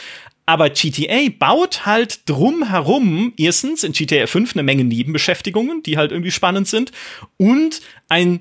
[0.47, 6.31] Aber GTA baut halt drumherum erstens in GTA 5 eine Menge Nebenbeschäftigungen, die halt irgendwie
[6.31, 6.93] spannend sind
[7.37, 8.41] und ein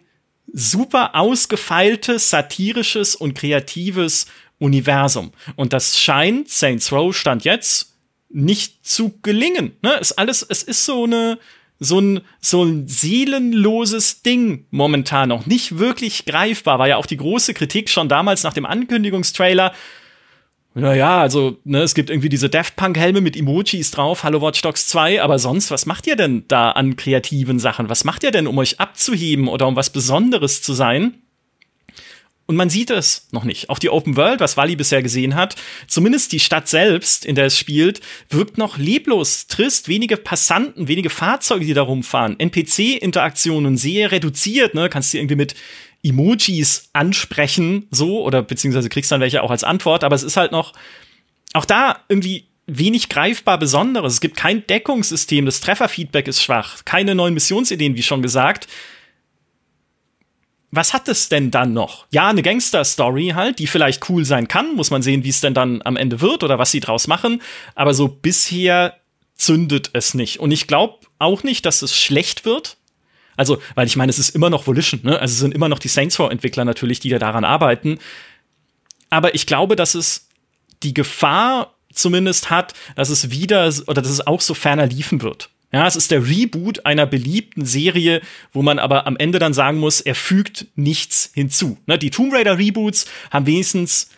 [0.54, 4.28] super ausgefeiltes, satirisches und kreatives
[4.60, 5.32] Universum.
[5.56, 7.96] Und das scheint Saints Row stand jetzt
[8.30, 9.74] nicht zu gelingen.
[9.82, 9.94] Ne?
[9.96, 11.40] Ist alles, es ist so eine,
[11.80, 16.80] so ein, so ein seelenloses Ding momentan noch nicht wirklich greifbar.
[16.80, 19.74] War ja auch die große Kritik schon damals nach dem Ankündigungstrailer.
[20.78, 24.90] Naja, also, ne, es gibt irgendwie diese Daft Punk-Helme mit Emojis drauf, Hallo Watch Dogs
[24.90, 27.88] 2, aber sonst, was macht ihr denn da an kreativen Sachen?
[27.88, 31.14] Was macht ihr denn, um euch abzuheben oder um was Besonderes zu sein?
[32.46, 33.70] Und man sieht es noch nicht.
[33.70, 35.56] Auch die Open World, was Wally bisher gesehen hat,
[35.88, 41.10] zumindest die Stadt selbst, in der es spielt, wirkt noch leblos, trist, wenige Passanten, wenige
[41.10, 45.56] Fahrzeuge, die da rumfahren, NPC-Interaktionen sehr reduziert, ne, kannst du irgendwie mit
[46.06, 50.52] Emojis ansprechen, so, oder beziehungsweise kriegst dann welche auch als Antwort, aber es ist halt
[50.52, 50.74] noch,
[51.54, 54.14] auch da irgendwie wenig greifbar Besonderes.
[54.14, 58.68] Es gibt kein Deckungssystem, das Trefferfeedback ist schwach, keine neuen Missionsideen, wie schon gesagt.
[60.72, 62.06] Was hat es denn dann noch?
[62.12, 64.76] Ja, eine Gangster-Story halt, die vielleicht cool sein kann.
[64.76, 67.42] Muss man sehen, wie es denn dann am Ende wird oder was sie draus machen.
[67.76, 68.98] Aber so bisher
[69.36, 70.42] zündet es nicht.
[70.42, 72.76] Und ich glaube auch nicht, dass es schlecht wird.
[73.38, 75.20] Also, weil ich meine, es ist immer noch Volition, ne?
[75.20, 78.00] Also es sind immer noch die Saints Row Entwickler natürlich, die da daran arbeiten.
[79.10, 80.28] Aber ich glaube, dass es
[80.84, 85.50] die Gefahr zumindest hat, dass es wieder oder dass es auch so ferner liefen wird.
[85.72, 88.22] Ja, es ist der Reboot einer beliebten Serie,
[88.54, 91.78] wo man aber am Ende dann sagen muss, er fügt nichts hinzu.
[91.86, 94.10] Ne, die Tomb Raider Reboots haben wenigstens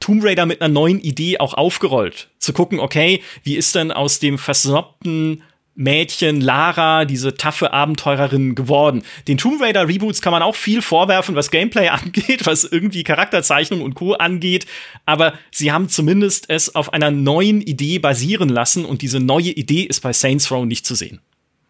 [0.00, 2.28] Tomb Raider mit einer neuen Idee auch aufgerollt.
[2.38, 5.42] Zu gucken, okay, wie ist denn aus dem versnobten
[5.74, 9.02] Mädchen Lara, diese taffe Abenteurerin geworden.
[9.26, 13.82] Den Tomb Raider Reboots kann man auch viel vorwerfen, was Gameplay angeht, was irgendwie Charakterzeichnung
[13.82, 14.14] und Co.
[14.14, 14.66] angeht,
[15.06, 19.82] aber sie haben zumindest es auf einer neuen Idee basieren lassen und diese neue Idee
[19.82, 21.20] ist bei Saints Row nicht zu sehen.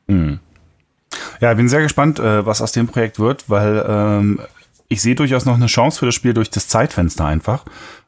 [0.09, 0.39] Hm.
[1.41, 4.41] Ja, ich bin sehr gespannt, äh, was aus dem Projekt wird, weil ähm,
[4.89, 7.65] ich sehe durchaus noch eine Chance für das Spiel durch das Zeitfenster einfach,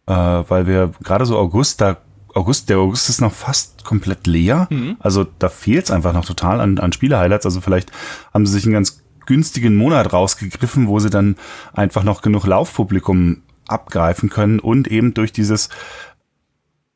[0.07, 1.97] äh, weil wir gerade so August, da
[2.37, 4.69] August, der August ist noch fast komplett leer.
[4.71, 4.97] Mhm.
[5.01, 7.47] Also da fehlt es einfach noch total an, an Spiele-Highlights.
[7.47, 7.91] Also vielleicht
[8.35, 11.37] haben sie sich einen ganz günstigen Monat rausgegriffen, wo sie dann
[11.73, 15.71] einfach noch genug Laufpublikum abgreifen können und eben durch dieses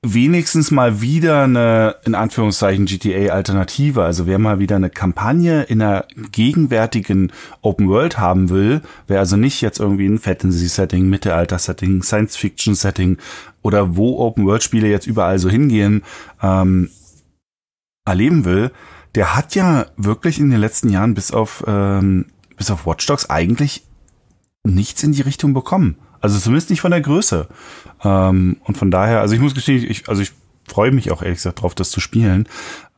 [0.03, 4.03] wenigstens mal wieder eine, in Anführungszeichen, GTA-Alternative.
[4.03, 9.37] Also wer mal wieder eine Kampagne in einer gegenwärtigen Open World haben will, wer also
[9.37, 13.19] nicht jetzt irgendwie ein Fantasy-Setting, Mittelalter-Setting, Science-Fiction-Setting
[13.63, 16.03] oder wo Open World-Spiele jetzt überall so hingehen,
[16.43, 16.91] ähm,
[18.05, 18.71] erleben will,
[19.15, 23.29] der hat ja wirklich in den letzten Jahren bis auf, ähm, bis auf Watch Dogs
[23.29, 23.85] eigentlich
[24.65, 25.97] nichts in die Richtung bekommen.
[26.21, 27.49] Also zumindest nicht von der Größe.
[28.05, 30.33] Ähm, und von daher, also ich muss gestehen, ich, also ich
[30.71, 32.49] freue mich auch ehrlich gesagt drauf, das zu spielen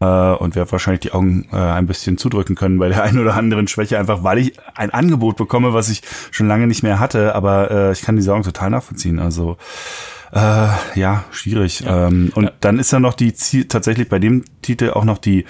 [0.00, 3.34] äh, und werde wahrscheinlich die Augen äh, ein bisschen zudrücken können bei der einen oder
[3.34, 7.34] anderen Schwäche, einfach weil ich ein Angebot bekomme, was ich schon lange nicht mehr hatte,
[7.34, 9.18] aber äh, ich kann die Sorgen total nachvollziehen.
[9.18, 9.56] Also
[10.32, 11.80] äh, ja, schwierig.
[11.80, 12.08] Ja.
[12.08, 12.52] Ähm, und ja.
[12.60, 13.32] dann ist ja noch die
[13.68, 15.44] tatsächlich bei dem Titel auch noch die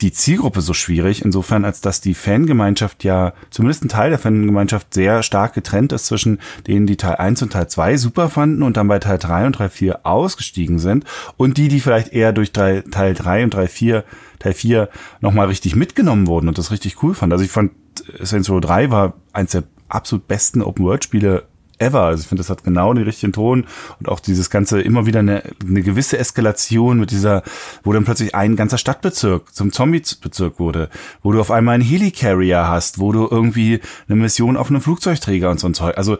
[0.00, 4.94] die Zielgruppe so schwierig, insofern als dass die Fangemeinschaft ja, zumindest ein Teil der Fangemeinschaft
[4.94, 8.76] sehr stark getrennt ist zwischen denen, die Teil 1 und Teil 2 super fanden und
[8.76, 11.04] dann bei Teil 3 und Teil 4 ausgestiegen sind
[11.36, 14.04] und die, die vielleicht eher durch Teil, Teil 3 und Teil 4,
[14.38, 14.88] Teil 4
[15.20, 17.32] nochmal richtig mitgenommen wurden und das richtig cool fand.
[17.32, 17.72] Also ich fand
[18.20, 21.47] Saints Row 3 war eins der absolut besten Open-World-Spiele
[21.78, 22.02] ever.
[22.02, 23.66] Also ich finde, das hat genau den richtigen Ton
[23.98, 27.42] und auch dieses ganze immer wieder eine, eine gewisse Eskalation mit dieser,
[27.82, 30.90] wo dann plötzlich ein ganzer Stadtbezirk zum Zombie-Bezirk wurde,
[31.22, 35.50] wo du auf einmal einen Helicarrier hast, wo du irgendwie eine Mission auf einem Flugzeugträger
[35.50, 35.96] und so ein Zeug.
[35.96, 36.18] Also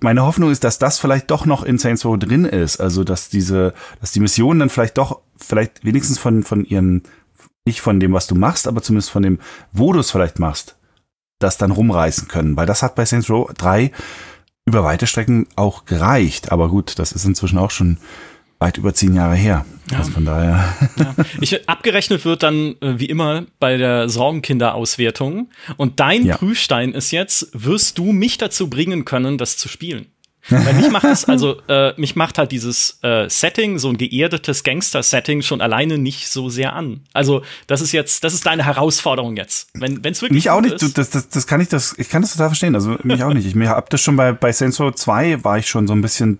[0.00, 2.80] meine Hoffnung ist, dass das vielleicht doch noch in Saints Row drin ist.
[2.80, 7.02] Also dass diese, dass die Missionen dann vielleicht doch, vielleicht wenigstens von von ihrem
[7.64, 9.38] nicht von dem, was du machst, aber zumindest von dem,
[9.72, 10.76] wo du es vielleicht machst,
[11.38, 12.56] das dann rumreißen können.
[12.56, 13.90] Weil das hat bei Saints Row 3
[14.66, 16.52] über weite Strecken auch gereicht.
[16.52, 17.98] Aber gut, das ist inzwischen auch schon
[18.58, 19.66] weit über zehn Jahre her.
[19.90, 19.98] Ja.
[19.98, 20.74] Also von daher.
[20.96, 21.14] Ja.
[21.40, 25.50] Ich, abgerechnet wird dann äh, wie immer bei der Sorgenkinderauswertung.
[25.76, 26.36] Und dein ja.
[26.36, 30.06] Prüfstein ist jetzt, wirst du mich dazu bringen können, das zu spielen?
[30.48, 34.62] Weil mich macht es, also, äh, mich macht halt dieses äh, Setting, so ein geerdetes
[34.62, 37.00] Gangster-Setting schon alleine nicht so sehr an.
[37.12, 39.68] Also, das ist jetzt, das ist deine Herausforderung jetzt.
[39.74, 40.32] Wenn es wirklich.
[40.32, 42.74] Mich auch nicht, ist, das, das, das kann ich, das, ich kann das total verstehen.
[42.74, 43.46] Also, mich auch nicht.
[43.46, 46.38] Ich mir hab das schon bei, bei Sensor 2 war ich schon so ein bisschen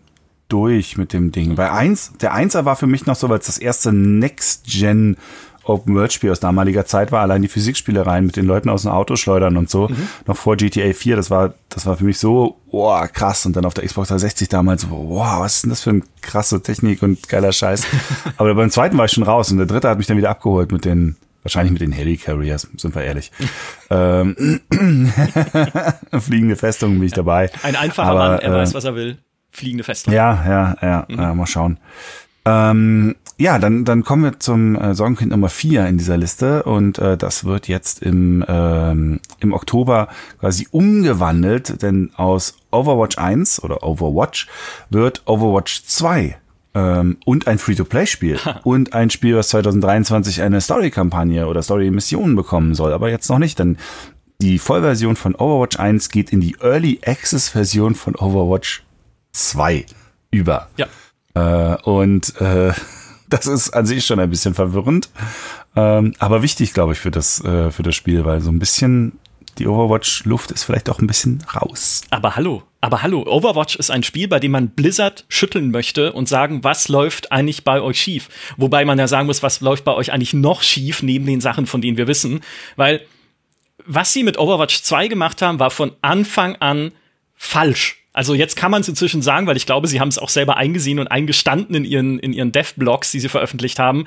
[0.48, 1.54] durch mit dem Ding.
[1.54, 5.16] Bei 1, der 1er war für mich noch so, weil es das erste Next-Gen
[5.64, 7.22] Open-World-Spiel aus damaliger Zeit war.
[7.22, 9.88] Allein die Physikspielereien mit den Leuten aus dem Auto schleudern und so.
[9.88, 10.08] Mhm.
[10.26, 13.46] Noch vor GTA 4, das war, das war für mich so, oh, krass.
[13.46, 16.62] Und dann auf der Xbox 360 damals, wow, was ist denn das für eine krasse
[16.62, 17.86] Technik und geiler Scheiß.
[18.36, 20.72] Aber beim zweiten war ich schon raus und der dritte hat mich dann wieder abgeholt
[20.72, 23.30] mit den, wahrscheinlich mit den Helicarriers, sind wir ehrlich.
[23.90, 24.60] ähm,
[26.20, 27.50] fliegende Festungen bin ich dabei.
[27.62, 29.18] Ein einfacher Aber, Mann, er äh, weiß, was er will.
[29.50, 30.12] Fliegende Festung.
[30.12, 31.18] Ja, ja, ja, mhm.
[31.18, 31.78] äh, mal schauen.
[32.46, 36.98] Ähm, ja, dann, dann kommen wir zum äh, Sorgenkind Nummer vier in dieser Liste und
[36.98, 43.82] äh, das wird jetzt im, ähm, im Oktober quasi umgewandelt, denn aus Overwatch 1 oder
[43.82, 44.48] Overwatch
[44.88, 46.36] wird Overwatch 2
[46.74, 52.92] ähm, und ein Free-to-Play-Spiel und ein Spiel, was 2023 eine Story-Kampagne oder Story-Mission bekommen soll,
[52.92, 53.78] aber jetzt noch nicht, denn
[54.40, 58.84] die Vollversion von Overwatch 1 geht in die Early Access-Version von Overwatch
[59.32, 59.86] 2
[60.30, 60.68] über.
[60.76, 60.86] Ja.
[61.34, 62.72] Äh, und äh,
[63.28, 65.10] das ist an sich schon ein bisschen verwirrend.
[65.76, 69.18] Ähm, aber wichtig, glaube ich, für das, äh, für das Spiel, weil so ein bisschen
[69.58, 72.02] die Overwatch-Luft ist vielleicht auch ein bisschen raus.
[72.10, 76.28] Aber hallo, aber hallo, Overwatch ist ein Spiel, bei dem man Blizzard schütteln möchte und
[76.28, 78.28] sagen, was läuft eigentlich bei euch schief?
[78.56, 81.66] Wobei man ja sagen muss, was läuft bei euch eigentlich noch schief, neben den Sachen,
[81.66, 82.40] von denen wir wissen.
[82.76, 83.02] Weil
[83.86, 86.92] was sie mit Overwatch 2 gemacht haben, war von Anfang an
[87.34, 88.03] falsch.
[88.14, 90.56] Also jetzt kann man es inzwischen sagen, weil ich glaube, sie haben es auch selber
[90.56, 94.06] eingesehen und eingestanden in ihren, in ihren Dev-Blogs, die sie veröffentlicht haben.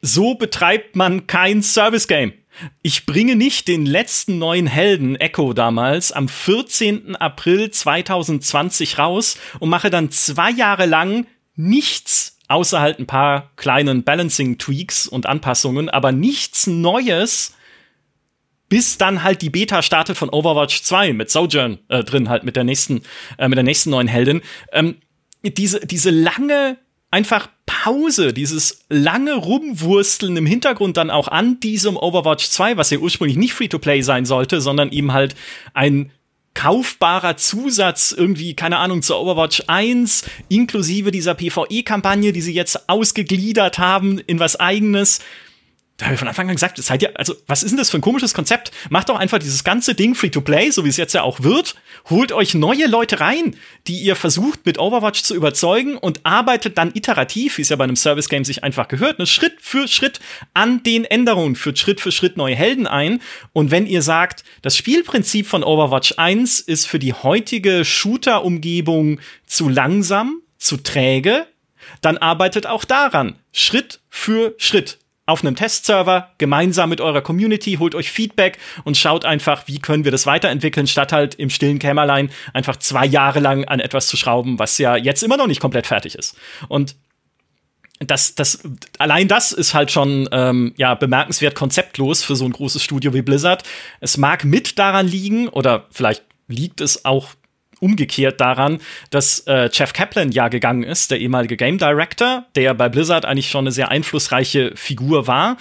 [0.00, 2.32] So betreibt man kein Service-Game.
[2.82, 7.14] Ich bringe nicht den letzten neuen Helden, Echo damals, am 14.
[7.16, 14.02] April 2020 raus und mache dann zwei Jahre lang nichts, außer halt ein paar kleinen
[14.02, 17.54] Balancing-Tweaks und Anpassungen, aber nichts Neues,
[18.70, 22.56] bis dann halt die Beta startet von Overwatch 2 mit Sojourn äh, drin, halt mit
[22.56, 23.02] der nächsten,
[23.36, 24.40] äh, mit der nächsten neuen Heldin.
[24.72, 24.96] Ähm,
[25.42, 26.78] diese, diese lange
[27.10, 32.98] einfach Pause, dieses lange Rumwursteln im Hintergrund dann auch an diesem Overwatch 2, was ja
[32.98, 35.34] ursprünglich nicht Free-to-Play sein sollte, sondern eben halt
[35.74, 36.12] ein
[36.54, 43.78] kaufbarer Zusatz irgendwie, keine Ahnung, zur Overwatch 1, inklusive dieser PvE-Kampagne, die sie jetzt ausgegliedert
[43.78, 45.20] haben in was eigenes
[46.00, 47.98] da habe ich von Anfang an gesagt, seid ihr, also, was ist denn das für
[47.98, 48.70] ein komisches Konzept?
[48.88, 51.42] Macht doch einfach dieses ganze Ding free to play, so wie es jetzt ja auch
[51.42, 51.74] wird.
[52.08, 53.54] Holt euch neue Leute rein,
[53.86, 57.84] die ihr versucht mit Overwatch zu überzeugen und arbeitet dann iterativ, wie es ja bei
[57.84, 60.20] einem Service Game sich einfach gehört, ne, Schritt für Schritt
[60.54, 63.20] an den Änderungen, führt Schritt für Schritt neue Helden ein.
[63.52, 69.68] Und wenn ihr sagt, das Spielprinzip von Overwatch 1 ist für die heutige Shooter-Umgebung zu
[69.68, 71.46] langsam, zu träge,
[72.00, 73.36] dann arbeitet auch daran.
[73.52, 74.98] Schritt für Schritt
[75.30, 80.04] auf einem Testserver gemeinsam mit eurer Community, holt euch Feedback und schaut einfach, wie können
[80.04, 84.16] wir das weiterentwickeln, statt halt im stillen Kämmerlein einfach zwei Jahre lang an etwas zu
[84.16, 86.36] schrauben, was ja jetzt immer noch nicht komplett fertig ist.
[86.68, 86.96] Und
[88.00, 88.62] das, das,
[88.98, 93.22] allein das ist halt schon ähm, ja, bemerkenswert konzeptlos für so ein großes Studio wie
[93.22, 93.62] Blizzard.
[94.00, 97.28] Es mag mit daran liegen, oder vielleicht liegt es auch
[97.80, 98.78] umgekehrt daran,
[99.10, 103.50] dass äh, Jeff Kaplan ja gegangen ist, der ehemalige Game Director, der bei Blizzard eigentlich
[103.50, 105.56] schon eine sehr einflussreiche Figur war.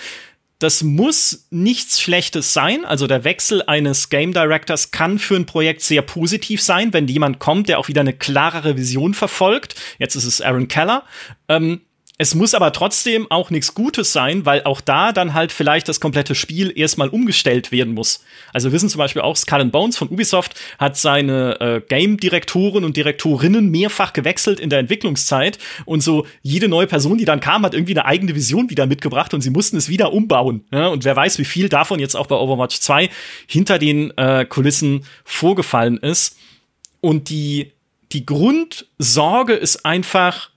[0.60, 2.84] Das muss nichts Schlechtes sein.
[2.84, 7.40] Also der Wechsel eines Game Directors kann für ein Projekt sehr positiv sein, wenn jemand
[7.40, 9.76] kommt, der auch wieder eine klarere Vision verfolgt.
[10.00, 11.04] Jetzt ist es Aaron Keller.
[11.48, 11.80] Ähm,
[12.22, 16.02] es muss aber trotzdem auch nichts Gutes sein, weil auch da dann halt vielleicht das
[16.02, 18.26] komplette Spiel erstmal umgestellt werden muss.
[18.52, 22.98] Also wir wissen zum Beispiel auch, Skull Bones von Ubisoft hat seine äh, Game-Direktoren und
[22.98, 27.74] Direktorinnen mehrfach gewechselt in der Entwicklungszeit und so jede neue Person, die dann kam, hat
[27.74, 30.66] irgendwie eine eigene Vision wieder mitgebracht und sie mussten es wieder umbauen.
[30.74, 30.88] Ja?
[30.88, 33.10] Und wer weiß, wie viel davon jetzt auch bei Overwatch 2
[33.48, 36.36] hinter den äh, Kulissen vorgefallen ist.
[37.00, 37.72] Und die,
[38.12, 40.50] die Grundsorge ist einfach,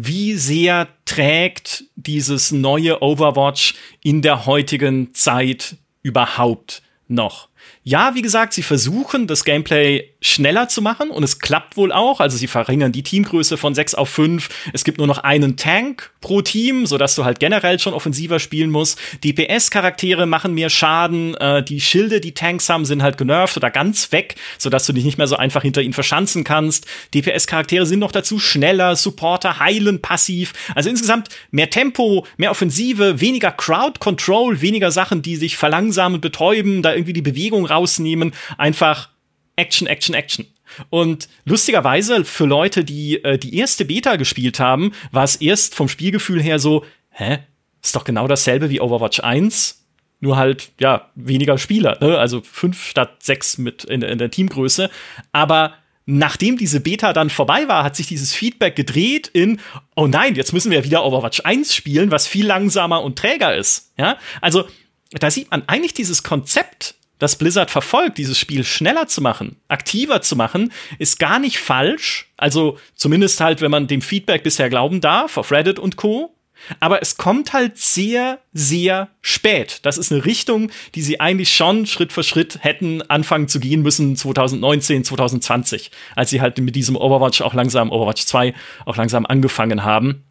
[0.00, 7.48] wie sehr trägt dieses neue Overwatch in der heutigen Zeit überhaupt noch?
[7.84, 12.20] Ja, wie gesagt, sie versuchen, das Gameplay schneller zu machen und es klappt wohl auch.
[12.20, 14.48] Also sie verringern die Teamgröße von 6 auf 5.
[14.72, 18.70] Es gibt nur noch einen Tank pro Team, sodass du halt generell schon offensiver spielen
[18.70, 18.98] musst.
[19.24, 21.34] DPS-Charaktere machen mehr Schaden.
[21.36, 25.04] Äh, die Schilde, die Tanks haben, sind halt genervt oder ganz weg, sodass du dich
[25.04, 26.86] nicht mehr so einfach hinter ihnen verschanzen kannst.
[27.14, 30.52] DPS-Charaktere sind noch dazu schneller, Supporter heilen passiv.
[30.74, 36.92] Also insgesamt mehr Tempo, mehr Offensive, weniger Crowd-Control, weniger Sachen, die sich verlangsamen, betäuben, da
[36.92, 38.32] irgendwie die Bewegung rausnehmen.
[38.56, 39.10] Einfach
[39.56, 40.46] Action, Action, Action.
[40.90, 45.88] Und lustigerweise für Leute, die äh, die erste Beta gespielt haben, war es erst vom
[45.88, 47.38] Spielgefühl her so, hä?
[47.82, 49.86] Ist doch genau dasselbe wie Overwatch 1,
[50.20, 52.18] nur halt, ja, weniger Spieler, ne?
[52.18, 54.90] Also fünf statt sechs mit in, in der Teamgröße.
[55.32, 55.74] Aber
[56.06, 59.60] nachdem diese Beta dann vorbei war, hat sich dieses Feedback gedreht in,
[59.94, 63.92] oh nein, jetzt müssen wir wieder Overwatch 1 spielen, was viel langsamer und träger ist.
[63.98, 64.66] Ja, also
[65.10, 70.22] da sieht man eigentlich dieses Konzept das Blizzard verfolgt, dieses Spiel schneller zu machen, aktiver
[70.22, 72.30] zu machen, ist gar nicht falsch.
[72.36, 76.34] Also zumindest halt, wenn man dem Feedback bisher glauben darf, auf Reddit und Co.
[76.80, 79.78] Aber es kommt halt sehr, sehr spät.
[79.82, 83.82] Das ist eine Richtung, die sie eigentlich schon Schritt für Schritt hätten anfangen zu gehen
[83.82, 88.54] müssen 2019, 2020, als sie halt mit diesem Overwatch auch langsam, Overwatch 2
[88.86, 90.24] auch langsam angefangen haben.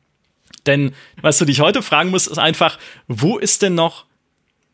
[0.65, 4.06] Denn was du dich heute fragen musst, ist einfach, wo ist denn noch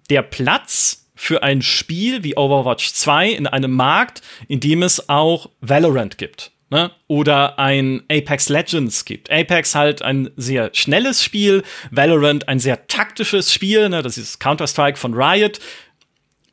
[0.09, 5.49] der Platz für ein Spiel wie Overwatch 2 in einem Markt, in dem es auch
[5.61, 6.51] Valorant gibt.
[6.69, 6.91] Ne?
[7.07, 9.31] Oder ein Apex Legends gibt.
[9.31, 14.01] Apex halt ein sehr schnelles Spiel, Valorant ein sehr taktisches Spiel, ne?
[14.01, 15.61] das ist Counter-Strike von Riot.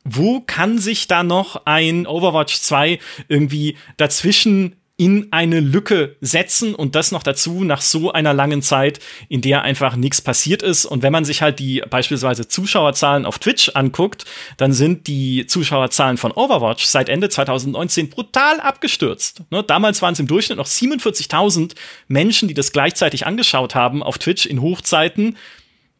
[0.05, 6.93] Wo kann sich da noch ein Overwatch 2 irgendwie dazwischen in eine Lücke setzen und
[6.93, 10.85] das noch dazu nach so einer langen Zeit, in der einfach nichts passiert ist.
[10.85, 14.25] Und wenn man sich halt die beispielsweise Zuschauerzahlen auf Twitch anguckt,
[14.57, 19.41] dann sind die Zuschauerzahlen von Overwatch seit Ende 2019 brutal abgestürzt.
[19.49, 19.63] Ne?
[19.63, 21.73] Damals waren es im Durchschnitt noch 47.000
[22.07, 25.35] Menschen, die das gleichzeitig angeschaut haben auf Twitch in Hochzeiten.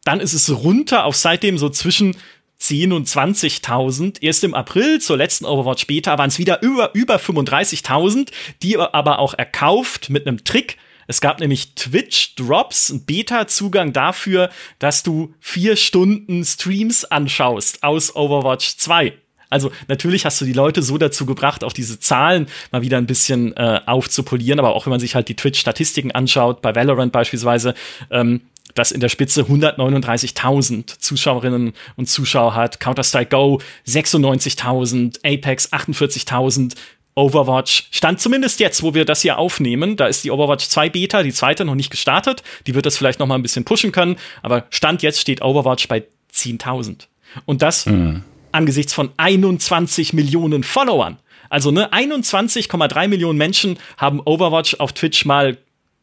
[0.04, 2.14] Dann ist es runter auf seitdem so zwischen
[2.62, 4.22] 10 und 20.000.
[4.22, 8.30] Erst im April zur letzten Overwatch Beta waren es wieder über, über 35.000,
[8.62, 10.78] die aber auch erkauft mit einem Trick.
[11.08, 14.48] Es gab nämlich Twitch Drops, einen Beta-Zugang dafür,
[14.78, 19.12] dass du vier Stunden Streams anschaust aus Overwatch 2.
[19.50, 23.06] Also natürlich hast du die Leute so dazu gebracht, auch diese Zahlen mal wieder ein
[23.06, 27.74] bisschen äh, aufzupolieren, aber auch wenn man sich halt die Twitch-Statistiken anschaut, bei Valorant beispielsweise,
[28.10, 28.40] ähm,
[28.74, 36.74] das in der Spitze 139.000 Zuschauerinnen und Zuschauer hat, Counter-Strike Go 96.000, Apex 48.000,
[37.14, 39.96] Overwatch stand zumindest jetzt, wo wir das hier aufnehmen.
[39.96, 42.42] Da ist die Overwatch 2 Beta, die zweite noch nicht gestartet.
[42.66, 44.16] Die wird das vielleicht noch mal ein bisschen pushen können.
[44.42, 47.08] Aber Stand jetzt steht Overwatch bei 10.000.
[47.44, 48.22] Und das mhm.
[48.50, 51.18] angesichts von 21 Millionen Followern.
[51.50, 55.58] Also ne, 21,3 Millionen Menschen haben Overwatch auf Twitch mal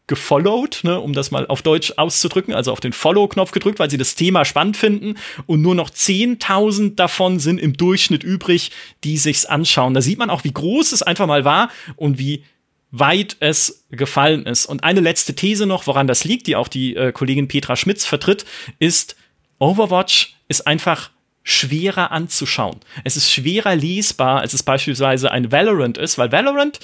[0.10, 3.98] gefollowed, ne, um das mal auf Deutsch auszudrücken, also auf den Follow-Knopf gedrückt, weil sie
[3.98, 8.72] das Thema spannend finden und nur noch 10.000 davon sind im Durchschnitt übrig,
[9.04, 9.94] die sich's anschauen.
[9.94, 12.44] Da sieht man auch, wie groß es einfach mal war und wie
[12.92, 14.66] weit es gefallen ist.
[14.66, 18.04] Und eine letzte These noch, woran das liegt, die auch die äh, Kollegin Petra Schmitz
[18.04, 18.46] vertritt,
[18.80, 19.16] ist,
[19.60, 21.12] Overwatch ist einfach
[21.44, 22.80] schwerer anzuschauen.
[23.04, 26.80] Es ist schwerer lesbar, als es beispielsweise ein Valorant ist, weil Valorant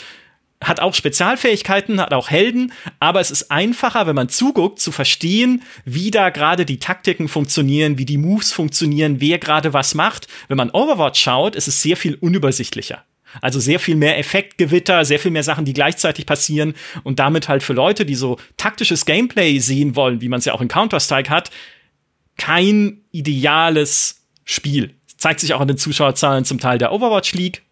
[0.64, 5.64] hat auch Spezialfähigkeiten, hat auch Helden, aber es ist einfacher, wenn man zuguckt, zu verstehen,
[5.84, 10.28] wie da gerade die Taktiken funktionieren, wie die Moves funktionieren, wer gerade was macht.
[10.48, 13.04] Wenn man Overwatch schaut, ist es sehr viel unübersichtlicher.
[13.42, 17.64] Also sehr viel mehr Effektgewitter, sehr viel mehr Sachen, die gleichzeitig passieren und damit halt
[17.64, 21.30] für Leute, die so taktisches Gameplay sehen wollen, wie man es ja auch in Counter-Strike
[21.30, 21.52] hat,
[22.38, 24.96] kein ideales Spiel.
[25.18, 27.65] zeigt sich auch an den Zuschauerzahlen zum Teil der Overwatch League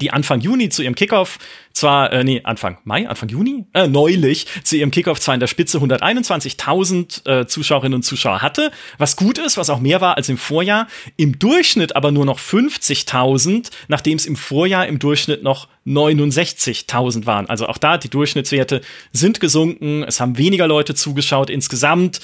[0.00, 1.38] die Anfang Juni zu ihrem Kickoff
[1.78, 5.46] zwar, äh, nee, Anfang Mai, Anfang Juni, äh, neulich zu ihrem Kickoff zwar in der
[5.46, 10.28] Spitze 121.000 äh, Zuschauerinnen und Zuschauer hatte, was gut ist, was auch mehr war als
[10.28, 15.68] im Vorjahr, im Durchschnitt aber nur noch 50.000, nachdem es im Vorjahr im Durchschnitt noch
[15.86, 17.48] 69.000 waren.
[17.48, 18.80] Also auch da, die Durchschnittswerte
[19.12, 22.20] sind gesunken, es haben weniger Leute zugeschaut insgesamt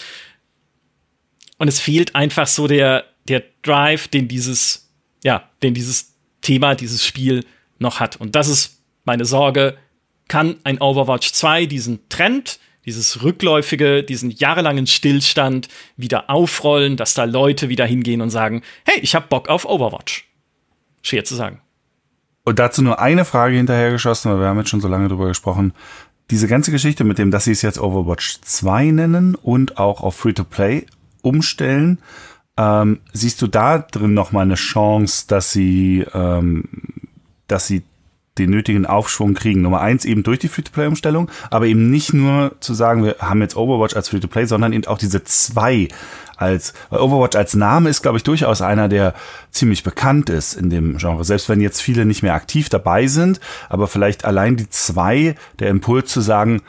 [1.59, 4.91] und es fehlt einfach so der, der Drive, den dieses,
[5.23, 6.14] ja, den dieses
[6.45, 7.45] Thema dieses Spiel
[7.81, 8.17] noch hat.
[8.17, 9.77] Und das ist meine Sorge.
[10.29, 17.25] Kann ein Overwatch 2 diesen Trend, dieses rückläufige, diesen jahrelangen Stillstand wieder aufrollen, dass da
[17.25, 20.29] Leute wieder hingehen und sagen, hey, ich hab Bock auf Overwatch.
[21.03, 21.61] Schwer zu sagen.
[22.45, 25.73] Und dazu nur eine Frage hinterhergeschossen, weil wir haben jetzt schon so lange drüber gesprochen.
[26.31, 30.17] Diese ganze Geschichte mit dem, dass sie es jetzt Overwatch 2 nennen und auch auf
[30.17, 30.87] Free-to-Play
[31.23, 31.99] umstellen,
[32.57, 36.65] ähm, siehst du da drin noch mal eine Chance, dass sie, ähm,
[37.49, 37.83] dass sie
[38.39, 39.63] den nötigen Aufschwung kriegen.
[39.63, 43.57] Nummer eins eben durch die Free-to-Play-Umstellung, aber eben nicht nur zu sagen, wir haben jetzt
[43.57, 45.89] Overwatch als Free-to-Play, sondern eben auch diese zwei
[46.37, 49.15] als, weil Overwatch als Name ist, glaube ich, durchaus einer, der
[49.51, 51.25] ziemlich bekannt ist in dem Genre.
[51.25, 53.39] Selbst wenn jetzt viele nicht mehr aktiv dabei sind,
[53.69, 56.63] aber vielleicht allein die zwei, der Impuls zu sagen,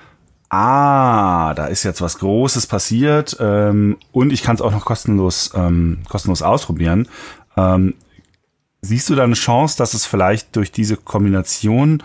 [0.56, 5.52] ah, da ist jetzt was Großes passiert ähm, und ich kann es auch noch kostenlos,
[5.54, 7.08] ähm, kostenlos ausprobieren.
[7.58, 7.96] Ähm,
[8.82, 12.02] siehst du da eine Chance, dass es vielleicht durch diese Kombination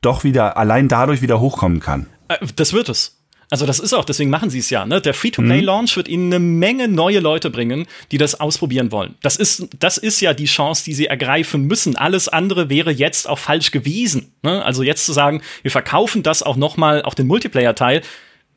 [0.00, 2.06] doch wieder, allein dadurch wieder hochkommen kann?
[2.28, 3.19] Äh, das wird es.
[3.50, 4.86] Also das ist auch, deswegen machen sie es ja.
[4.86, 5.00] Ne?
[5.00, 5.96] Der Free-to-Play-Launch mhm.
[5.96, 9.16] wird ihnen eine Menge neue Leute bringen, die das ausprobieren wollen.
[9.22, 11.96] Das ist, das ist ja die Chance, die sie ergreifen müssen.
[11.96, 14.32] Alles andere wäre jetzt auch falsch gewesen.
[14.42, 14.64] Ne?
[14.64, 18.02] Also jetzt zu sagen, wir verkaufen das auch noch mal, auch den Multiplayer-Teil,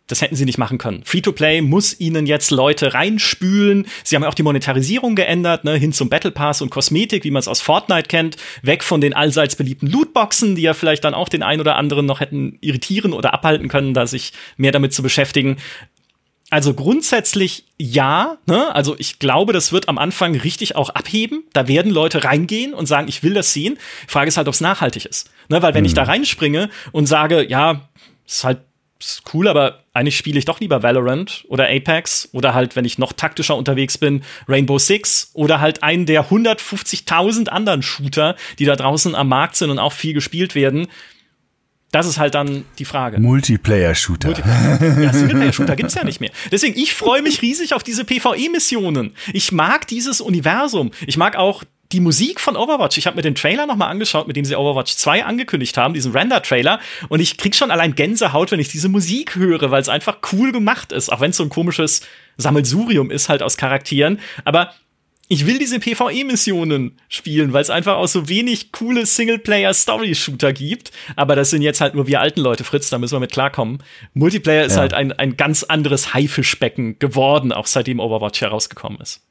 [0.07, 1.03] das hätten sie nicht machen können.
[1.05, 3.87] Free-to-Play muss ihnen jetzt Leute reinspülen.
[4.03, 7.39] Sie haben auch die Monetarisierung geändert, ne, hin zum Battle Pass und Kosmetik, wie man
[7.39, 11.29] es aus Fortnite kennt, weg von den allseits beliebten Lootboxen, die ja vielleicht dann auch
[11.29, 15.03] den einen oder anderen noch hätten irritieren oder abhalten können, da sich mehr damit zu
[15.03, 15.57] beschäftigen.
[16.49, 18.75] Also grundsätzlich ja, ne?
[18.75, 21.43] Also ich glaube, das wird am Anfang richtig auch abheben.
[21.53, 23.79] Da werden Leute reingehen und sagen, ich will das sehen.
[24.07, 25.31] Frage ist halt, ob es nachhaltig ist.
[25.49, 25.61] Ne?
[25.63, 25.87] Weil wenn mhm.
[25.87, 27.89] ich da reinspringe und sage, ja,
[28.27, 28.59] ist halt
[29.05, 32.97] ist cool, aber eigentlich spiele ich doch lieber Valorant oder Apex oder halt, wenn ich
[32.97, 38.75] noch taktischer unterwegs bin, Rainbow Six oder halt einen der 150.000 anderen Shooter, die da
[38.75, 40.87] draußen am Markt sind und auch viel gespielt werden.
[41.91, 43.19] Das ist halt dann die Frage.
[43.19, 44.29] Multiplayer-Shooter.
[44.29, 45.03] Multiplayer.
[45.03, 46.31] Ja, Singleplayer-Shooter gibt's ja nicht mehr.
[46.51, 49.13] Deswegen, ich freue mich riesig auf diese PvE-Missionen.
[49.31, 50.89] Ich mag dieses Universum.
[51.05, 51.63] Ich mag auch
[51.93, 54.95] die Musik von Overwatch, ich habe mir den Trailer nochmal angeschaut, mit dem sie Overwatch
[54.95, 56.79] 2 angekündigt haben, diesen Render-Trailer,
[57.09, 60.51] und ich krieg schon allein Gänsehaut, wenn ich diese Musik höre, weil es einfach cool
[60.51, 62.01] gemacht ist, auch wenn es so ein komisches
[62.37, 64.19] Sammelsurium ist halt aus Charakteren.
[64.43, 64.73] Aber
[65.29, 70.91] ich will diese PvE-Missionen spielen, weil es einfach auch so wenig coole Singleplayer-Story-Shooter gibt.
[71.15, 73.81] Aber das sind jetzt halt nur wir alten Leute, Fritz, da müssen wir mit klarkommen.
[74.13, 79.21] Multiplayer ist halt ein, ein ganz anderes Haifischbecken geworden, auch seitdem Overwatch herausgekommen ist.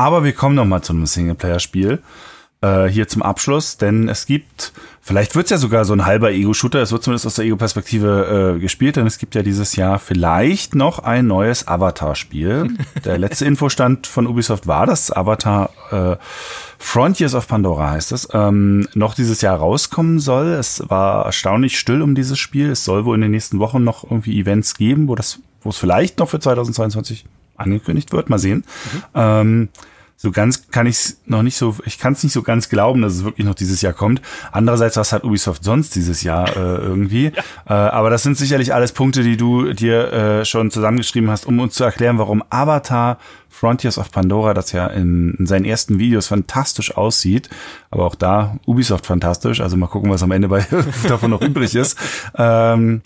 [0.00, 1.98] Aber wir kommen noch mal zu einem Singleplayer-Spiel
[2.62, 4.72] äh, hier zum Abschluss, denn es gibt,
[5.02, 8.54] vielleicht wird es ja sogar so ein halber Ego-Shooter, es wird zumindest aus der Ego-Perspektive
[8.56, 12.78] äh, gespielt, denn es gibt ja dieses Jahr vielleicht noch ein neues Avatar-Spiel.
[13.04, 16.16] der letzte Infostand von Ubisoft war das Avatar äh,
[16.78, 20.46] Frontiers of Pandora heißt es, ähm, noch dieses Jahr rauskommen soll.
[20.46, 22.70] Es war erstaunlich still um dieses Spiel.
[22.70, 25.76] Es soll wohl in den nächsten Wochen noch irgendwie Events geben, wo das, wo es
[25.76, 27.26] vielleicht noch für 2022
[27.58, 28.30] angekündigt wird.
[28.30, 28.64] Mal sehen.
[28.92, 29.02] Mhm.
[29.14, 29.68] Ähm,
[30.22, 33.00] so ganz kann ich es noch nicht so, ich kann es nicht so ganz glauben,
[33.00, 34.20] dass es wirklich noch dieses Jahr kommt.
[34.52, 37.32] Andererseits, was hat Ubisoft sonst dieses Jahr äh, irgendwie?
[37.68, 37.86] Ja.
[37.86, 41.58] Äh, aber das sind sicherlich alles Punkte, die du dir äh, schon zusammengeschrieben hast, um
[41.60, 43.18] uns zu erklären, warum Avatar
[43.48, 47.48] Frontiers of Pandora, das ja in, in seinen ersten Videos fantastisch aussieht,
[47.90, 49.60] aber auch da Ubisoft fantastisch.
[49.60, 50.66] Also mal gucken, was am Ende bei
[51.08, 51.96] davon noch übrig ist.
[52.36, 53.02] Ähm,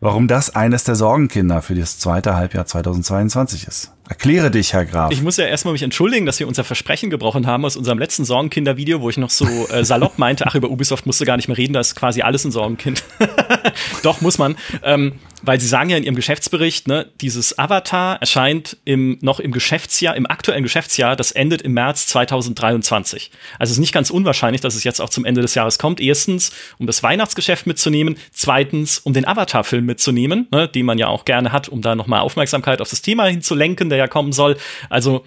[0.00, 3.92] warum das eines der Sorgenkinder für das zweite Halbjahr 2022 ist.
[4.08, 5.12] Erkläre dich, Herr Graf.
[5.12, 8.24] Ich muss ja erstmal mich entschuldigen, dass wir unser Versprechen gebrochen haben aus unserem letzten
[8.24, 11.48] Sorgenkinder-Video, wo ich noch so äh, salopp meinte, ach, über Ubisoft musst du gar nicht
[11.48, 13.04] mehr reden, da ist quasi alles ein Sorgenkind.
[14.02, 14.56] Doch, muss man.
[14.82, 19.52] Ähm, weil sie sagen ja in ihrem Geschäftsbericht, ne, dieses Avatar erscheint im, noch im
[19.52, 23.30] Geschäftsjahr, im aktuellen Geschäftsjahr, das endet im März 2023.
[23.58, 26.00] Also es ist nicht ganz unwahrscheinlich, dass es jetzt auch zum Ende des Jahres kommt.
[26.00, 28.16] Erstens, um das Weihnachtsgeschäft mitzunehmen.
[28.32, 32.20] Zweitens, um den Avatar-Film mitzunehmen, ne, den man ja auch gerne hat, um da nochmal
[32.20, 34.56] Aufmerksamkeit auf das Thema hinzulenken, ja kommen soll.
[34.88, 35.24] Also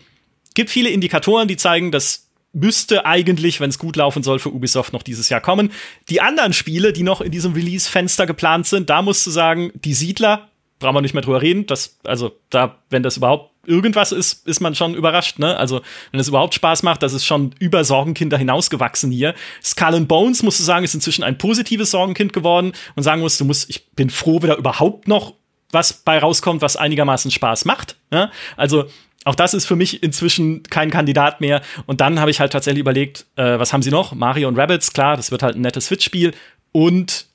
[0.54, 4.94] gibt viele Indikatoren, die zeigen, dass müsste eigentlich, wenn es gut laufen soll, für Ubisoft
[4.94, 5.72] noch dieses Jahr kommen.
[6.10, 9.94] Die anderen Spiele, die noch in diesem Release-Fenster geplant sind, da musst du sagen, die
[9.94, 10.50] Siedler,
[10.80, 11.66] brauchen wir nicht mehr drüber reden.
[11.68, 15.56] Das, also, da, wenn das überhaupt irgendwas ist, ist man schon überrascht, ne?
[15.56, 19.36] Also, wenn es überhaupt Spaß macht, das ist schon über Sorgenkinder hinausgewachsen hier.
[19.64, 23.40] Skull and Bones, musst du sagen, ist inzwischen ein positives Sorgenkind geworden und sagen musst,
[23.40, 25.36] du musst, ich bin froh, da überhaupt noch
[25.72, 27.96] was bei rauskommt, was einigermaßen Spaß macht.
[28.12, 28.32] Ja?
[28.58, 28.86] Also,
[29.24, 31.62] auch das ist für mich inzwischen kein Kandidat mehr.
[31.86, 34.14] Und dann habe ich halt tatsächlich überlegt, äh, was haben sie noch?
[34.14, 36.34] Mario und Rabbits, klar, das wird halt ein nettes Switch-Spiel.
[36.72, 37.28] Und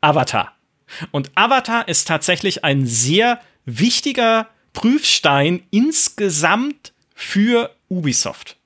[0.00, 0.52] Avatar.
[1.10, 8.56] Und Avatar ist tatsächlich ein sehr wichtiger Prüfstein insgesamt für Ubisoft.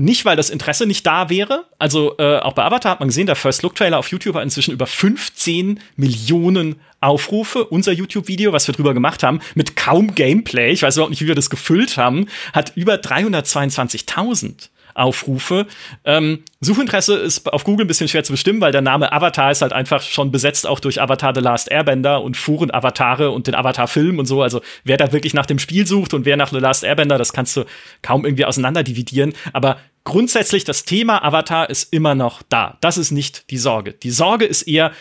[0.00, 1.66] Nicht, weil das Interesse nicht da wäre.
[1.78, 4.42] Also äh, auch bei Avatar hat man gesehen, der First Look Trailer auf YouTube hat
[4.42, 7.64] inzwischen über 15 Millionen Aufrufe.
[7.66, 11.28] Unser YouTube-Video, was wir drüber gemacht haben, mit kaum Gameplay, ich weiß überhaupt nicht, wie
[11.28, 14.70] wir das gefüllt haben, hat über 322.000.
[14.94, 15.66] Aufrufe.
[16.04, 19.62] Ähm, Suchinteresse ist auf Google ein bisschen schwer zu bestimmen, weil der Name Avatar ist
[19.62, 24.18] halt einfach schon besetzt auch durch Avatar The Last Airbender und Foren-Avatare und den Avatar-Film
[24.18, 24.42] und so.
[24.42, 27.32] Also wer da wirklich nach dem Spiel sucht und wer nach The Last Airbender, das
[27.32, 27.64] kannst du
[28.02, 29.32] kaum irgendwie auseinander dividieren.
[29.52, 32.78] Aber grundsätzlich das Thema Avatar ist immer noch da.
[32.80, 33.92] Das ist nicht die Sorge.
[33.92, 34.92] Die Sorge ist eher,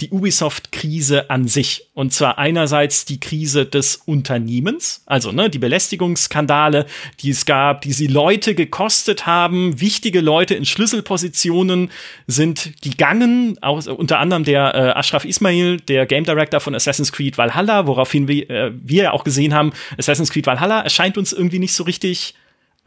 [0.00, 1.88] die Ubisoft-Krise an sich.
[1.92, 6.86] Und zwar einerseits die Krise des Unternehmens, also ne, die Belästigungsskandale,
[7.20, 9.80] die es gab, die sie Leute gekostet haben.
[9.80, 11.90] Wichtige Leute in Schlüsselpositionen
[12.28, 17.36] sind gegangen, auch, unter anderem der äh, Ashraf Ismail, der Game Director von Assassin's Creed
[17.36, 21.82] Valhalla, woraufhin wir, äh, auch gesehen haben, Assassin's Creed Valhalla erscheint uns irgendwie nicht so
[21.82, 22.34] richtig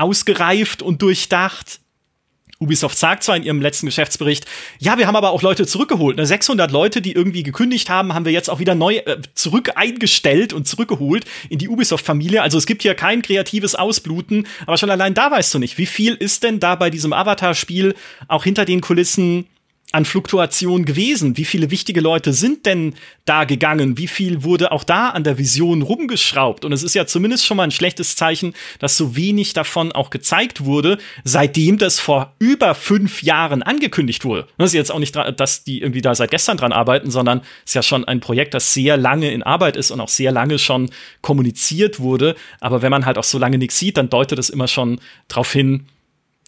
[0.01, 1.79] ausgereift und durchdacht.
[2.61, 4.45] Ubisoft sagt zwar in ihrem letzten Geschäftsbericht,
[4.77, 6.17] ja, wir haben aber auch Leute zurückgeholt.
[6.17, 6.27] Ne?
[6.27, 10.53] 600 Leute, die irgendwie gekündigt haben, haben wir jetzt auch wieder neu äh, zurück eingestellt
[10.53, 12.43] und zurückgeholt in die Ubisoft-Familie.
[12.43, 15.87] Also es gibt hier kein kreatives Ausbluten, aber schon allein da weißt du nicht, wie
[15.87, 17.95] viel ist denn da bei diesem Avatar-Spiel
[18.27, 19.47] auch hinter den Kulissen
[19.91, 21.37] an Fluktuation gewesen?
[21.37, 23.97] Wie viele wichtige Leute sind denn da gegangen?
[23.97, 26.65] Wie viel wurde auch da an der Vision rumgeschraubt?
[26.65, 30.09] Und es ist ja zumindest schon mal ein schlechtes Zeichen, dass so wenig davon auch
[30.09, 34.47] gezeigt wurde, seitdem das vor über fünf Jahren angekündigt wurde.
[34.57, 37.71] Das ist jetzt auch nicht, dass die irgendwie da seit gestern dran arbeiten, sondern es
[37.71, 40.59] ist ja schon ein Projekt, das sehr lange in Arbeit ist und auch sehr lange
[40.59, 40.89] schon
[41.21, 42.35] kommuniziert wurde.
[42.59, 45.51] Aber wenn man halt auch so lange nichts sieht, dann deutet es immer schon darauf
[45.51, 45.87] hin,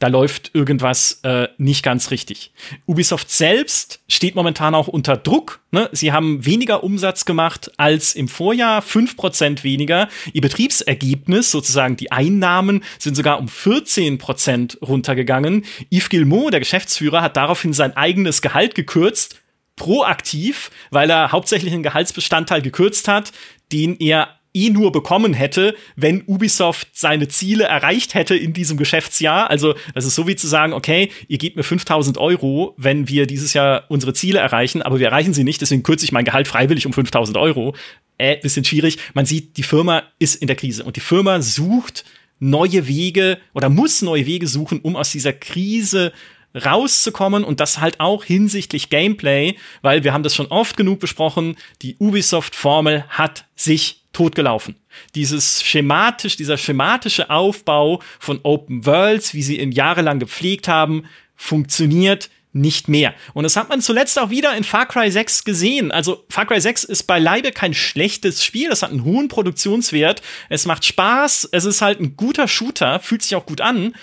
[0.04, 2.52] da läuft irgendwas äh, nicht ganz richtig.
[2.86, 5.62] Ubisoft selbst steht momentan auch unter Druck.
[5.72, 5.88] Ne?
[5.94, 10.10] Sie haben weniger Umsatz gemacht als im Vorjahr, 5% weniger.
[10.34, 15.64] Ihr Betriebsergebnis, sozusagen die Einnahmen, sind sogar um 14% runtergegangen.
[15.90, 19.40] Yves Gilmot, der Geschäftsführer, hat daraufhin sein eigenes Gehalt gekürzt,
[19.78, 23.32] proaktiv, weil er hauptsächlich einen Gehaltsbestandteil gekürzt hat,
[23.72, 29.50] den er eh nur bekommen hätte, wenn Ubisoft seine Ziele erreicht hätte in diesem Geschäftsjahr.
[29.50, 33.26] Also das ist so wie zu sagen, okay, ihr gebt mir 5000 Euro, wenn wir
[33.26, 36.48] dieses Jahr unsere Ziele erreichen, aber wir erreichen sie nicht, deswegen kürze ich mein Gehalt
[36.48, 37.76] freiwillig um 5000 Euro.
[38.18, 39.00] Äh, bisschen schwierig.
[39.16, 42.06] Man sieht, die Firma ist in der Krise und die Firma sucht
[42.40, 46.14] neue Wege oder muss neue Wege suchen, um aus dieser Krise
[46.54, 51.56] rauszukommen und das halt auch hinsichtlich Gameplay, weil wir haben das schon oft genug besprochen,
[51.82, 54.76] die Ubisoft-Formel hat sich totgelaufen.
[55.16, 61.06] Dieses schematisch, dieser schematische Aufbau von Open Worlds, wie sie ihn jahrelang gepflegt haben,
[61.36, 63.16] funktioniert nicht mehr.
[63.34, 65.92] Und das hat man zuletzt auch wieder in Far Cry 6 gesehen.
[65.92, 70.66] Also Far Cry 6 ist beileibe kein schlechtes Spiel, es hat einen hohen Produktionswert, es
[70.66, 73.96] macht Spaß, es ist halt ein guter Shooter, fühlt sich auch gut an,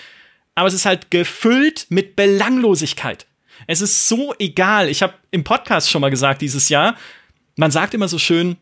[0.53, 3.25] aber es ist halt gefüllt mit Belanglosigkeit.
[3.67, 4.89] Es ist so egal.
[4.89, 6.97] Ich habe im Podcast schon mal gesagt dieses Jahr,
[7.55, 8.57] man sagt immer so schön,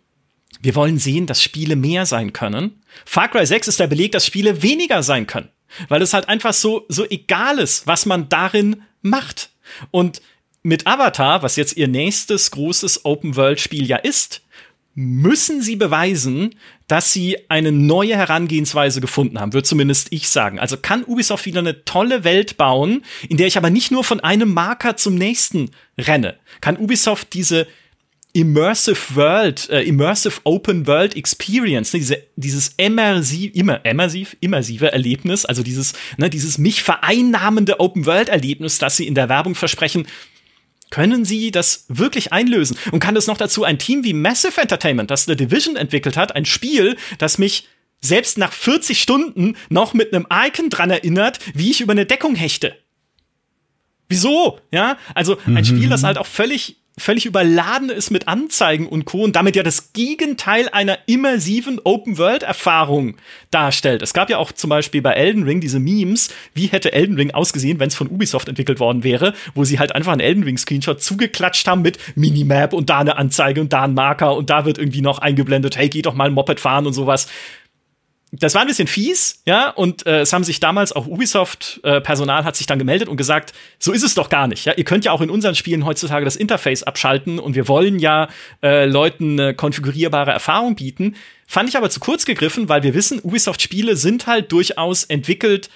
[0.61, 2.81] wir wollen sehen, dass Spiele mehr sein können.
[3.05, 5.49] Far Cry 6 ist der Beleg, dass Spiele weniger sein können.
[5.87, 9.51] Weil es halt einfach so, so egal ist, was man darin macht.
[9.91, 10.21] Und
[10.63, 14.41] mit Avatar, was jetzt ihr nächstes großes Open-World-Spiel ja ist,
[14.95, 16.55] müssen sie beweisen,
[16.87, 20.59] dass sie eine neue Herangehensweise gefunden haben, würde zumindest ich sagen.
[20.59, 24.19] Also kann Ubisoft wieder eine tolle Welt bauen, in der ich aber nicht nur von
[24.19, 26.37] einem Marker zum nächsten renne.
[26.59, 27.67] Kann Ubisoft diese
[28.33, 35.45] Immersive World, äh, Immersive Open World Experience, ne, diese, dieses immersiv, immer, immersiv, immersive Erlebnis,
[35.45, 40.05] also dieses, ne, dieses mich vereinnahmende Open World Erlebnis, das sie in der Werbung versprechen,
[40.91, 42.77] können sie das wirklich einlösen?
[42.91, 46.35] Und kann das noch dazu ein Team wie Massive Entertainment, das The Division entwickelt hat,
[46.35, 47.67] ein Spiel, das mich
[48.01, 52.35] selbst nach 40 Stunden noch mit einem Icon dran erinnert, wie ich über eine Deckung
[52.35, 52.75] hechte?
[54.07, 54.59] Wieso?
[54.71, 55.65] Ja, also ein mhm.
[55.65, 59.23] Spiel, das halt auch völlig völlig überladen ist mit Anzeigen und Co.
[59.23, 63.17] und damit ja das Gegenteil einer immersiven Open-World-Erfahrung
[63.51, 64.01] darstellt.
[64.01, 67.31] Es gab ja auch zum Beispiel bei Elden Ring diese Memes, wie hätte Elden Ring
[67.31, 71.01] ausgesehen, wenn es von Ubisoft entwickelt worden wäre, wo sie halt einfach einen Elden Ring-Screenshot
[71.01, 74.77] zugeklatscht haben mit Minimap und da eine Anzeige und da ein Marker und da wird
[74.77, 77.27] irgendwie noch eingeblendet, hey, geh doch mal ein Moped fahren und sowas.
[78.31, 82.45] Das war ein bisschen fies, ja, und äh, es haben sich damals auch Ubisoft-Personal äh,
[82.45, 84.65] hat sich dann gemeldet und gesagt, so ist es doch gar nicht.
[84.65, 87.97] Ja, ihr könnt ja auch in unseren Spielen heutzutage das Interface abschalten und wir wollen
[87.97, 88.29] ja
[88.61, 91.15] äh, Leuten eine konfigurierbare Erfahrung bieten.
[91.47, 95.69] Fand ich aber zu kurz gegriffen, weil wir wissen, Ubisoft-Spiele sind halt durchaus entwickelt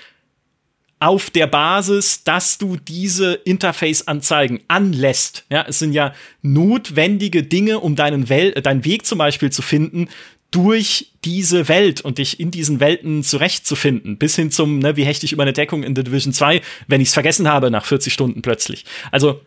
[0.99, 5.45] auf der Basis, dass du diese Interface-Anzeigen anlässt.
[5.49, 10.07] Ja, es sind ja notwendige Dinge, um deinen, Wel deinen Weg zum Beispiel zu finden,
[10.53, 15.25] durch diese Welt und dich in diesen Welten zurechtzufinden, bis hin zum, ne, wie hechte
[15.25, 18.13] ich über eine Deckung in The Division 2, wenn ich es vergessen habe nach 40
[18.13, 18.85] Stunden plötzlich.
[19.11, 19.41] Also,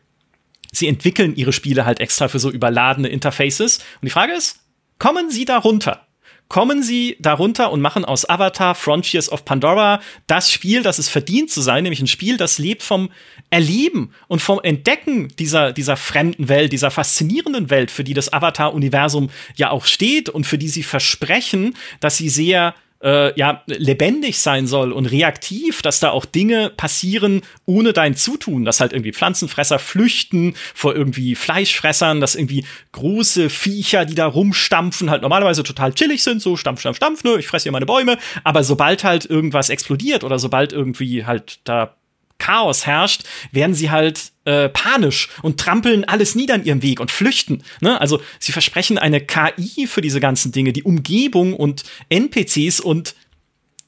[0.72, 3.78] sie entwickeln ihre Spiele halt extra für so überladene Interfaces.
[3.78, 4.58] Und die Frage ist,
[4.98, 6.06] kommen sie darunter?
[6.48, 11.50] kommen sie darunter und machen aus Avatar Frontiers of Pandora das Spiel, das es verdient
[11.50, 13.10] zu sein, nämlich ein Spiel, das lebt vom
[13.56, 19.30] Erleben und vom Entdecken dieser, dieser fremden Welt, dieser faszinierenden Welt, für die das Avatar-Universum
[19.54, 24.66] ja auch steht und für die sie versprechen, dass sie sehr äh, ja, lebendig sein
[24.66, 29.78] soll und reaktiv, dass da auch Dinge passieren ohne dein Zutun, dass halt irgendwie Pflanzenfresser
[29.78, 36.22] flüchten vor irgendwie Fleischfressern, dass irgendwie große Viecher, die da rumstampfen, halt normalerweise total chillig
[36.22, 39.70] sind, so stampf, stampf, stampf, ne, ich fresse hier meine Bäume, aber sobald halt irgendwas
[39.70, 41.96] explodiert oder sobald irgendwie halt da
[42.38, 47.10] Chaos herrscht, werden sie halt äh, panisch und trampeln alles nieder in ihrem Weg und
[47.10, 47.62] flüchten.
[47.80, 48.00] Ne?
[48.00, 53.14] Also sie versprechen eine KI für diese ganzen Dinge, die Umgebung und NPCs und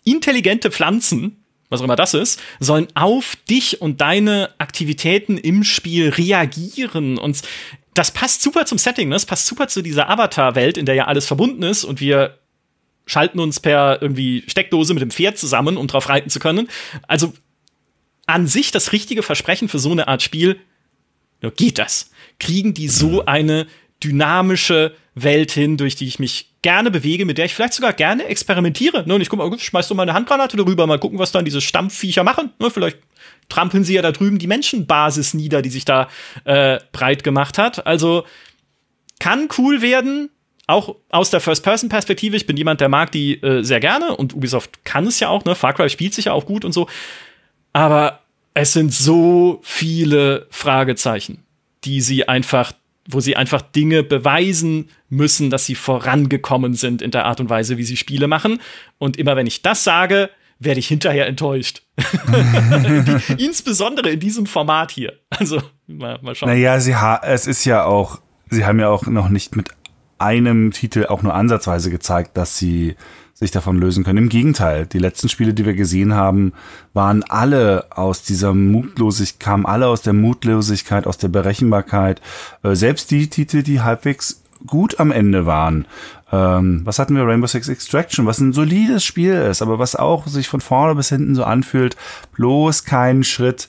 [0.04, 6.08] intelligente Pflanzen, was auch immer das ist, sollen auf dich und deine Aktivitäten im Spiel
[6.08, 7.18] reagieren.
[7.18, 7.42] Und
[7.94, 9.16] das passt super zum Setting, ne?
[9.16, 12.38] das passt super zu dieser Avatar-Welt, in der ja alles verbunden ist und wir
[13.06, 16.68] schalten uns per irgendwie Steckdose mit dem Pferd zusammen, um drauf reiten zu können.
[17.06, 17.32] Also
[18.28, 20.60] an sich das richtige Versprechen für so eine Art Spiel,
[21.42, 22.10] ja, geht das?
[22.38, 23.66] Kriegen die so eine
[24.04, 28.26] dynamische Welt hin, durch die ich mich gerne bewege, mit der ich vielleicht sogar gerne
[28.26, 29.06] experimentiere.
[29.08, 29.14] Ne?
[29.14, 31.60] Und ich guck mal, schmeiß doch mal eine Handgranate darüber, mal gucken, was dann diese
[31.60, 32.52] Stampfviecher machen.
[32.60, 32.70] Ne?
[32.70, 32.98] Vielleicht
[33.48, 36.08] trampeln sie ja da drüben die Menschenbasis nieder, die sich da
[36.44, 37.86] äh, breit gemacht hat.
[37.86, 38.24] Also
[39.18, 40.30] kann cool werden,
[40.66, 42.36] auch aus der First-Person-Perspektive.
[42.36, 45.44] Ich bin jemand, der mag die äh, sehr gerne und Ubisoft kann es ja auch.
[45.46, 45.54] Ne?
[45.54, 46.88] Far Cry spielt sich ja auch gut und so.
[47.72, 48.20] Aber
[48.54, 51.44] es sind so viele Fragezeichen,
[51.84, 52.72] die sie einfach,
[53.08, 57.78] wo sie einfach Dinge beweisen müssen, dass sie vorangekommen sind in der Art und Weise,
[57.78, 58.60] wie sie Spiele machen.
[58.98, 61.82] Und immer wenn ich das sage, werde ich hinterher enttäuscht.
[62.28, 65.12] die, insbesondere in diesem Format hier.
[65.30, 66.48] Also, mal, mal schauen.
[66.48, 69.70] Naja, sie es ist ja auch, sie haben ja auch noch nicht mit
[70.18, 72.96] einem Titel auch nur ansatzweise gezeigt, dass sie
[73.38, 74.18] sich davon lösen können.
[74.18, 76.52] Im Gegenteil, die letzten Spiele, die wir gesehen haben,
[76.92, 82.20] waren alle aus dieser Mutlosigkeit, kamen alle aus der Mutlosigkeit, aus der Berechenbarkeit.
[82.64, 85.86] Äh, selbst die Titel, die halbwegs gut am Ende waren.
[86.32, 87.26] Ähm, was hatten wir?
[87.26, 91.10] Rainbow Six Extraction, was ein solides Spiel ist, aber was auch sich von vorne bis
[91.10, 91.96] hinten so anfühlt,
[92.34, 93.68] bloß keinen Schritt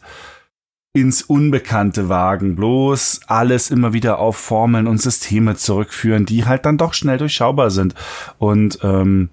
[0.94, 6.80] ins Unbekannte wagen, bloß alles immer wieder auf Formeln und Systeme zurückführen, die halt dann
[6.80, 7.94] doch schnell durchschaubar sind.
[8.40, 9.30] Und ähm,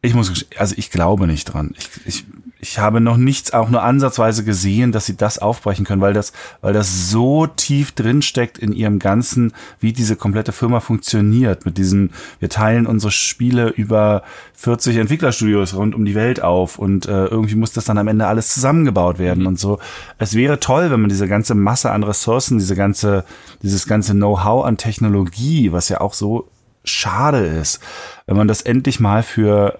[0.00, 1.74] ich muss, also ich glaube nicht dran.
[1.76, 2.26] Ich, ich,
[2.60, 6.32] ich habe noch nichts auch nur ansatzweise gesehen, dass sie das aufbrechen können, weil das,
[6.60, 11.64] weil das so tief drinsteckt in ihrem Ganzen, wie diese komplette Firma funktioniert.
[11.64, 14.22] Mit diesen, wir teilen unsere Spiele über
[14.54, 18.28] 40 Entwicklerstudios rund um die Welt auf und äh, irgendwie muss das dann am Ende
[18.28, 19.48] alles zusammengebaut werden mhm.
[19.48, 19.80] und so.
[20.18, 23.24] Es wäre toll, wenn man diese ganze Masse an Ressourcen, diese ganze,
[23.62, 26.48] dieses ganze Know-how an Technologie, was ja auch so
[26.84, 27.80] schade ist,
[28.26, 29.78] wenn man das endlich mal für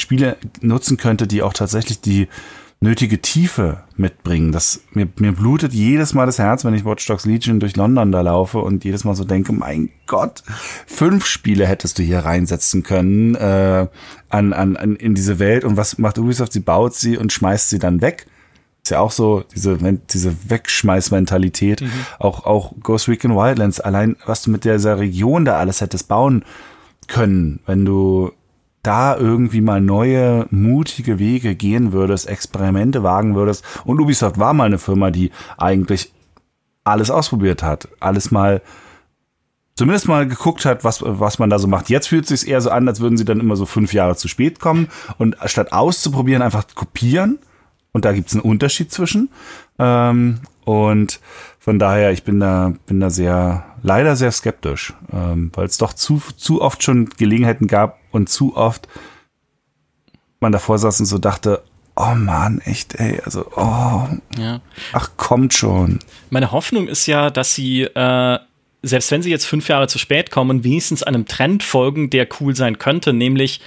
[0.00, 2.28] Spiele nutzen könnte, die auch tatsächlich die
[2.80, 4.52] nötige Tiefe mitbringen.
[4.52, 8.12] Das, mir, mir blutet jedes Mal das Herz, wenn ich Watch Dogs Legion durch London
[8.12, 10.42] da laufe und jedes Mal so denke, mein Gott,
[10.86, 13.88] fünf Spiele hättest du hier reinsetzen können äh,
[14.28, 15.64] an, an, an, in diese Welt.
[15.64, 16.52] Und was macht Ubisoft?
[16.52, 18.26] Sie baut sie und schmeißt sie dann weg.
[18.84, 19.78] Ist ja auch so diese,
[20.12, 21.80] diese Wegschmeißmentalität.
[21.80, 21.90] Mhm.
[22.18, 26.44] Auch, auch Ghost Recon Wildlands, allein was du mit dieser Region da alles hättest bauen
[27.08, 28.32] können, wenn du
[28.86, 33.64] da irgendwie mal neue, mutige Wege gehen würdest, Experimente wagen würdest.
[33.84, 36.12] Und Ubisoft war mal eine Firma, die eigentlich
[36.84, 38.62] alles ausprobiert hat, alles mal
[39.74, 41.90] zumindest mal geguckt hat, was, was man da so macht.
[41.90, 44.16] Jetzt fühlt es sich eher so an, als würden sie dann immer so fünf Jahre
[44.16, 47.38] zu spät kommen und statt auszuprobieren, einfach kopieren.
[47.92, 49.30] Und da gibt es einen Unterschied zwischen.
[49.78, 51.20] Ähm, und
[51.58, 55.92] von daher, ich bin da, bin da sehr, leider sehr skeptisch, ähm, weil es doch
[55.92, 58.88] zu, zu oft schon Gelegenheiten gab und zu oft
[60.40, 61.62] man davor saß und so dachte,
[61.94, 64.06] oh man, echt, ey, also, oh,
[64.38, 64.60] ja.
[64.92, 65.98] ach, kommt schon.
[66.28, 68.38] Meine Hoffnung ist ja, dass sie äh,
[68.86, 72.54] selbst wenn sie jetzt fünf Jahre zu spät kommen, wenigstens einem Trend folgen, der cool
[72.54, 73.60] sein könnte, nämlich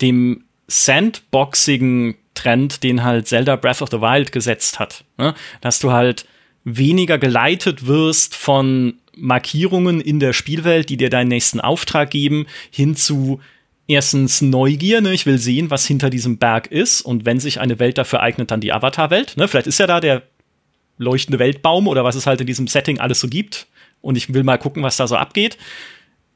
[0.00, 5.04] dem sandboxigen Trend, den halt Zelda Breath of the Wild gesetzt hat.
[5.18, 5.34] Ne?
[5.60, 6.26] Dass du halt
[6.64, 12.96] weniger geleitet wirst von Markierungen in der Spielwelt, die dir deinen nächsten Auftrag geben, hin
[12.96, 13.40] zu
[13.86, 15.12] erstens Neugier, ne?
[15.12, 18.50] ich will sehen, was hinter diesem Berg ist und wenn sich eine Welt dafür eignet,
[18.50, 19.36] dann die Avatar-Welt.
[19.36, 19.48] Ne?
[19.48, 20.22] Vielleicht ist ja da der
[20.98, 23.66] leuchtende Weltbaum oder was es halt in diesem Setting alles so gibt
[24.00, 25.58] und ich will mal gucken, was da so abgeht.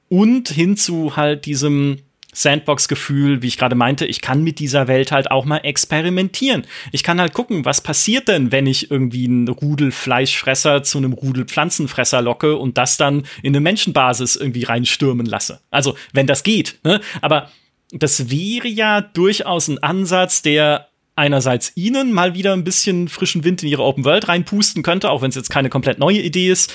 [0.08, 1.98] Und hin zu halt diesem
[2.36, 6.66] Sandbox-Gefühl, wie ich gerade meinte, ich kann mit dieser Welt halt auch mal experimentieren.
[6.92, 11.12] Ich kann halt gucken, was passiert denn, wenn ich irgendwie einen Rudel Fleischfresser zu einem
[11.14, 15.60] Rudel Pflanzenfresser locke und das dann in eine Menschenbasis irgendwie reinstürmen lasse.
[15.70, 16.78] Also, wenn das geht.
[16.84, 17.00] Ne?
[17.22, 17.50] Aber
[17.90, 23.62] das wäre ja durchaus ein Ansatz, der einerseits ihnen mal wieder ein bisschen frischen Wind
[23.62, 26.74] in ihre Open World reinpusten könnte, auch wenn es jetzt keine komplett neue Idee ist.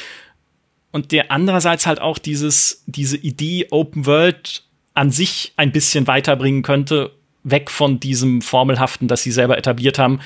[0.92, 6.64] Und der andererseits halt auch dieses, diese Idee Open World an sich ein bisschen weiterbringen
[6.64, 7.12] könnte,
[7.44, 10.20] weg von diesem Formelhaften, das sie selber etabliert haben.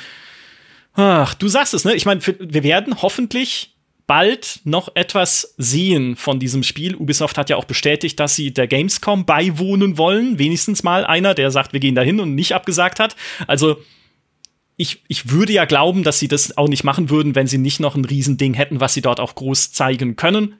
[0.95, 1.93] Ach, du sagst es, ne?
[1.93, 3.76] Ich meine, wir werden hoffentlich
[4.07, 6.95] bald noch etwas sehen von diesem Spiel.
[6.95, 10.39] Ubisoft hat ja auch bestätigt, dass sie der Gamescom beiwohnen wollen.
[10.39, 13.16] Wenigstens mal einer, der sagt, wir gehen dahin und nicht abgesagt hat.
[13.47, 13.78] Also,
[14.78, 17.80] ich, ich würde ja glauben, dass sie das auch nicht machen würden, wenn sie nicht
[17.80, 20.55] noch ein Riesending hätten, was sie dort auch groß zeigen können.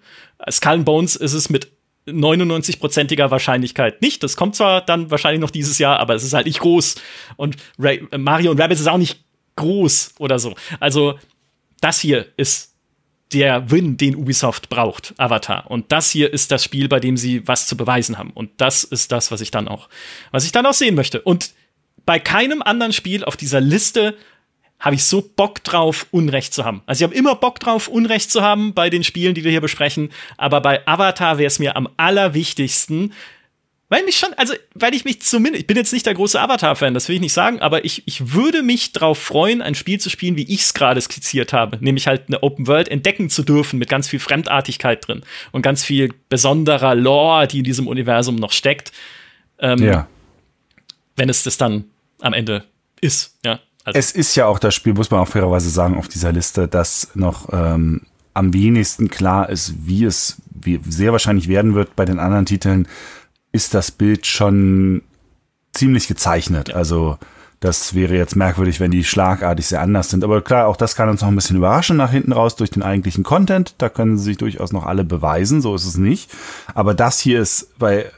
[0.49, 1.75] Skull Bones ist es mit
[2.08, 4.24] 99-prozentiger Wahrscheinlichkeit nicht.
[4.24, 6.95] Das kommt zwar dann wahrscheinlich noch dieses Jahr, aber es ist halt nicht groß.
[7.36, 9.24] Und Ray, Mario und Rabbids ist auch nicht
[9.56, 10.56] groß oder so.
[10.80, 11.18] Also,
[11.82, 12.76] das hier ist
[13.34, 15.70] der Win, den Ubisoft braucht, Avatar.
[15.70, 18.32] Und das hier ist das Spiel, bei dem sie was zu beweisen haben.
[18.32, 19.89] Und das ist das, was ich dann auch,
[20.32, 21.22] was ich dann auch sehen möchte.
[21.22, 21.53] Und
[22.06, 24.16] bei keinem anderen Spiel auf dieser Liste
[24.86, 26.84] habe ich so Bock drauf, Unrecht zu haben.
[26.86, 29.60] Also ich habe immer Bock drauf, Unrecht zu haben bei den Spielen, die wir hier
[29.60, 30.12] besprechen.
[30.38, 33.12] Aber bei Avatar wäre es mir am allerwichtigsten,
[33.90, 36.94] weil mich schon, also, weil ich mich zumindest, ich bin jetzt nicht der große Avatar-Fan,
[36.94, 40.12] das will ich nicht sagen, aber ich, ich würde mich drauf freuen, ein Spiel zu
[40.12, 41.78] spielen, wie ich es gerade skizziert habe.
[41.82, 45.84] Nämlich halt eine Open World entdecken zu dürfen, mit ganz viel Fremdartigkeit drin und ganz
[45.84, 48.92] viel besonderer Lore, die in diesem Universum noch steckt.
[49.58, 50.08] Ähm, ja.
[51.16, 51.86] Wenn es das dann
[52.22, 52.66] am Ende
[53.02, 53.60] ist, ja.
[53.86, 56.68] Also es ist ja auch das Spiel, muss man auch fairerweise sagen, auf dieser Liste,
[56.68, 58.02] das noch ähm,
[58.34, 61.96] am wenigsten klar ist, wie es wie sehr wahrscheinlich werden wird.
[61.96, 62.88] Bei den anderen Titeln
[63.52, 65.04] ist das Bild schon
[65.74, 66.74] ziemlich gezeichnet.
[66.74, 67.18] Also
[67.60, 70.24] das wäre jetzt merkwürdig, wenn die schlagartig sehr anders sind.
[70.24, 72.84] Aber klar, auch das kann uns noch ein bisschen überraschen nach hinten raus durch den
[72.84, 73.76] eigentlichen Content.
[73.78, 76.32] Da können sie sich durchaus noch alle beweisen, so ist es nicht.
[76.74, 78.12] Aber das hier ist bei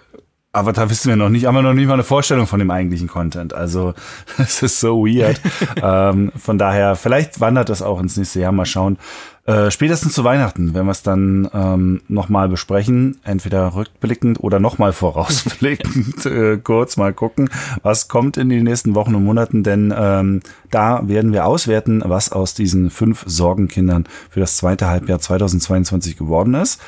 [0.53, 2.71] aber da wissen wir noch nicht, haben wir noch nicht mal eine Vorstellung von dem
[2.71, 3.53] eigentlichen Content.
[3.53, 3.93] Also
[4.37, 5.39] es ist so weird.
[5.81, 8.51] ähm, von daher, vielleicht wandert das auch ins nächste Jahr.
[8.51, 8.97] Mal schauen.
[9.45, 14.91] Äh, spätestens zu Weihnachten, wenn wir es dann ähm, nochmal besprechen, entweder rückblickend oder nochmal
[14.91, 17.49] vorausblickend, äh, kurz mal gucken,
[17.81, 22.29] was kommt in den nächsten Wochen und Monaten, denn ähm, da werden wir auswerten, was
[22.31, 26.81] aus diesen fünf Sorgenkindern für das zweite Halbjahr 2022 geworden ist.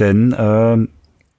[0.00, 0.88] Denn äh,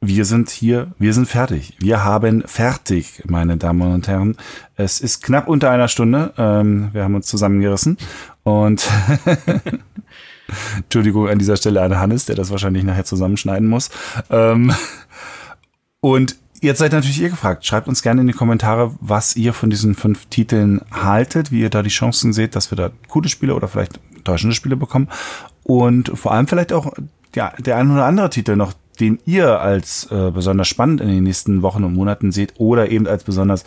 [0.08, 1.76] wir sind hier, wir sind fertig.
[1.80, 4.38] Wir haben fertig, meine Damen und Herren.
[4.76, 6.34] Es ist knapp unter einer Stunde.
[6.38, 7.98] Ähm, wir haben uns zusammengerissen.
[8.44, 8.88] Und
[10.78, 13.90] Entschuldigung an dieser Stelle an Hannes, der das wahrscheinlich nachher zusammenschneiden muss.
[14.30, 14.74] Ähm,
[16.00, 17.66] und jetzt seid natürlich ihr gefragt.
[17.66, 21.70] Schreibt uns gerne in die Kommentare, was ihr von diesen fünf Titeln haltet, wie ihr
[21.70, 25.10] da die Chancen seht, dass wir da coole Spiele oder vielleicht täuschende Spiele bekommen.
[25.64, 26.94] Und vor allem vielleicht auch
[27.36, 31.24] ja, der ein oder andere Titel noch, den ihr als äh, besonders spannend in den
[31.24, 33.64] nächsten Wochen und Monaten seht oder eben als besonders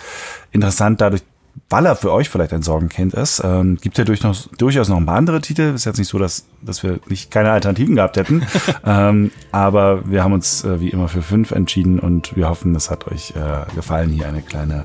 [0.53, 1.23] interessant dadurch,
[1.69, 3.43] weil er für euch vielleicht ein Sorgenkind ist.
[3.45, 5.75] Ähm, gibt ja durchaus, durchaus noch ein paar andere Titel.
[5.75, 8.47] Ist jetzt nicht so, dass, dass wir nicht keine Alternativen gehabt hätten.
[8.87, 12.91] ähm, aber wir haben uns äh, wie immer für fünf entschieden und wir hoffen, es
[12.91, 14.85] hat euch äh, gefallen, hier eine kleine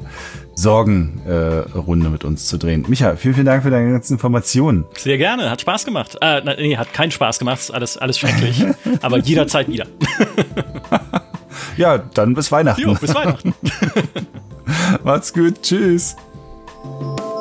[0.55, 2.85] Sorgenrunde äh, mit uns zu drehen.
[2.87, 4.85] Micha, vielen, vielen Dank für deine ganzen Informationen.
[4.93, 6.17] Sehr gerne, hat Spaß gemacht.
[6.21, 8.63] Äh, nee, hat keinen Spaß gemacht, alles, alles schrecklich.
[9.01, 9.85] aber jederzeit wieder.
[11.77, 12.81] ja, dann bis Weihnachten.
[12.81, 13.53] Jo, bis Weihnachten.
[15.03, 16.15] Macht's gut, tschüss.
[16.83, 17.32] you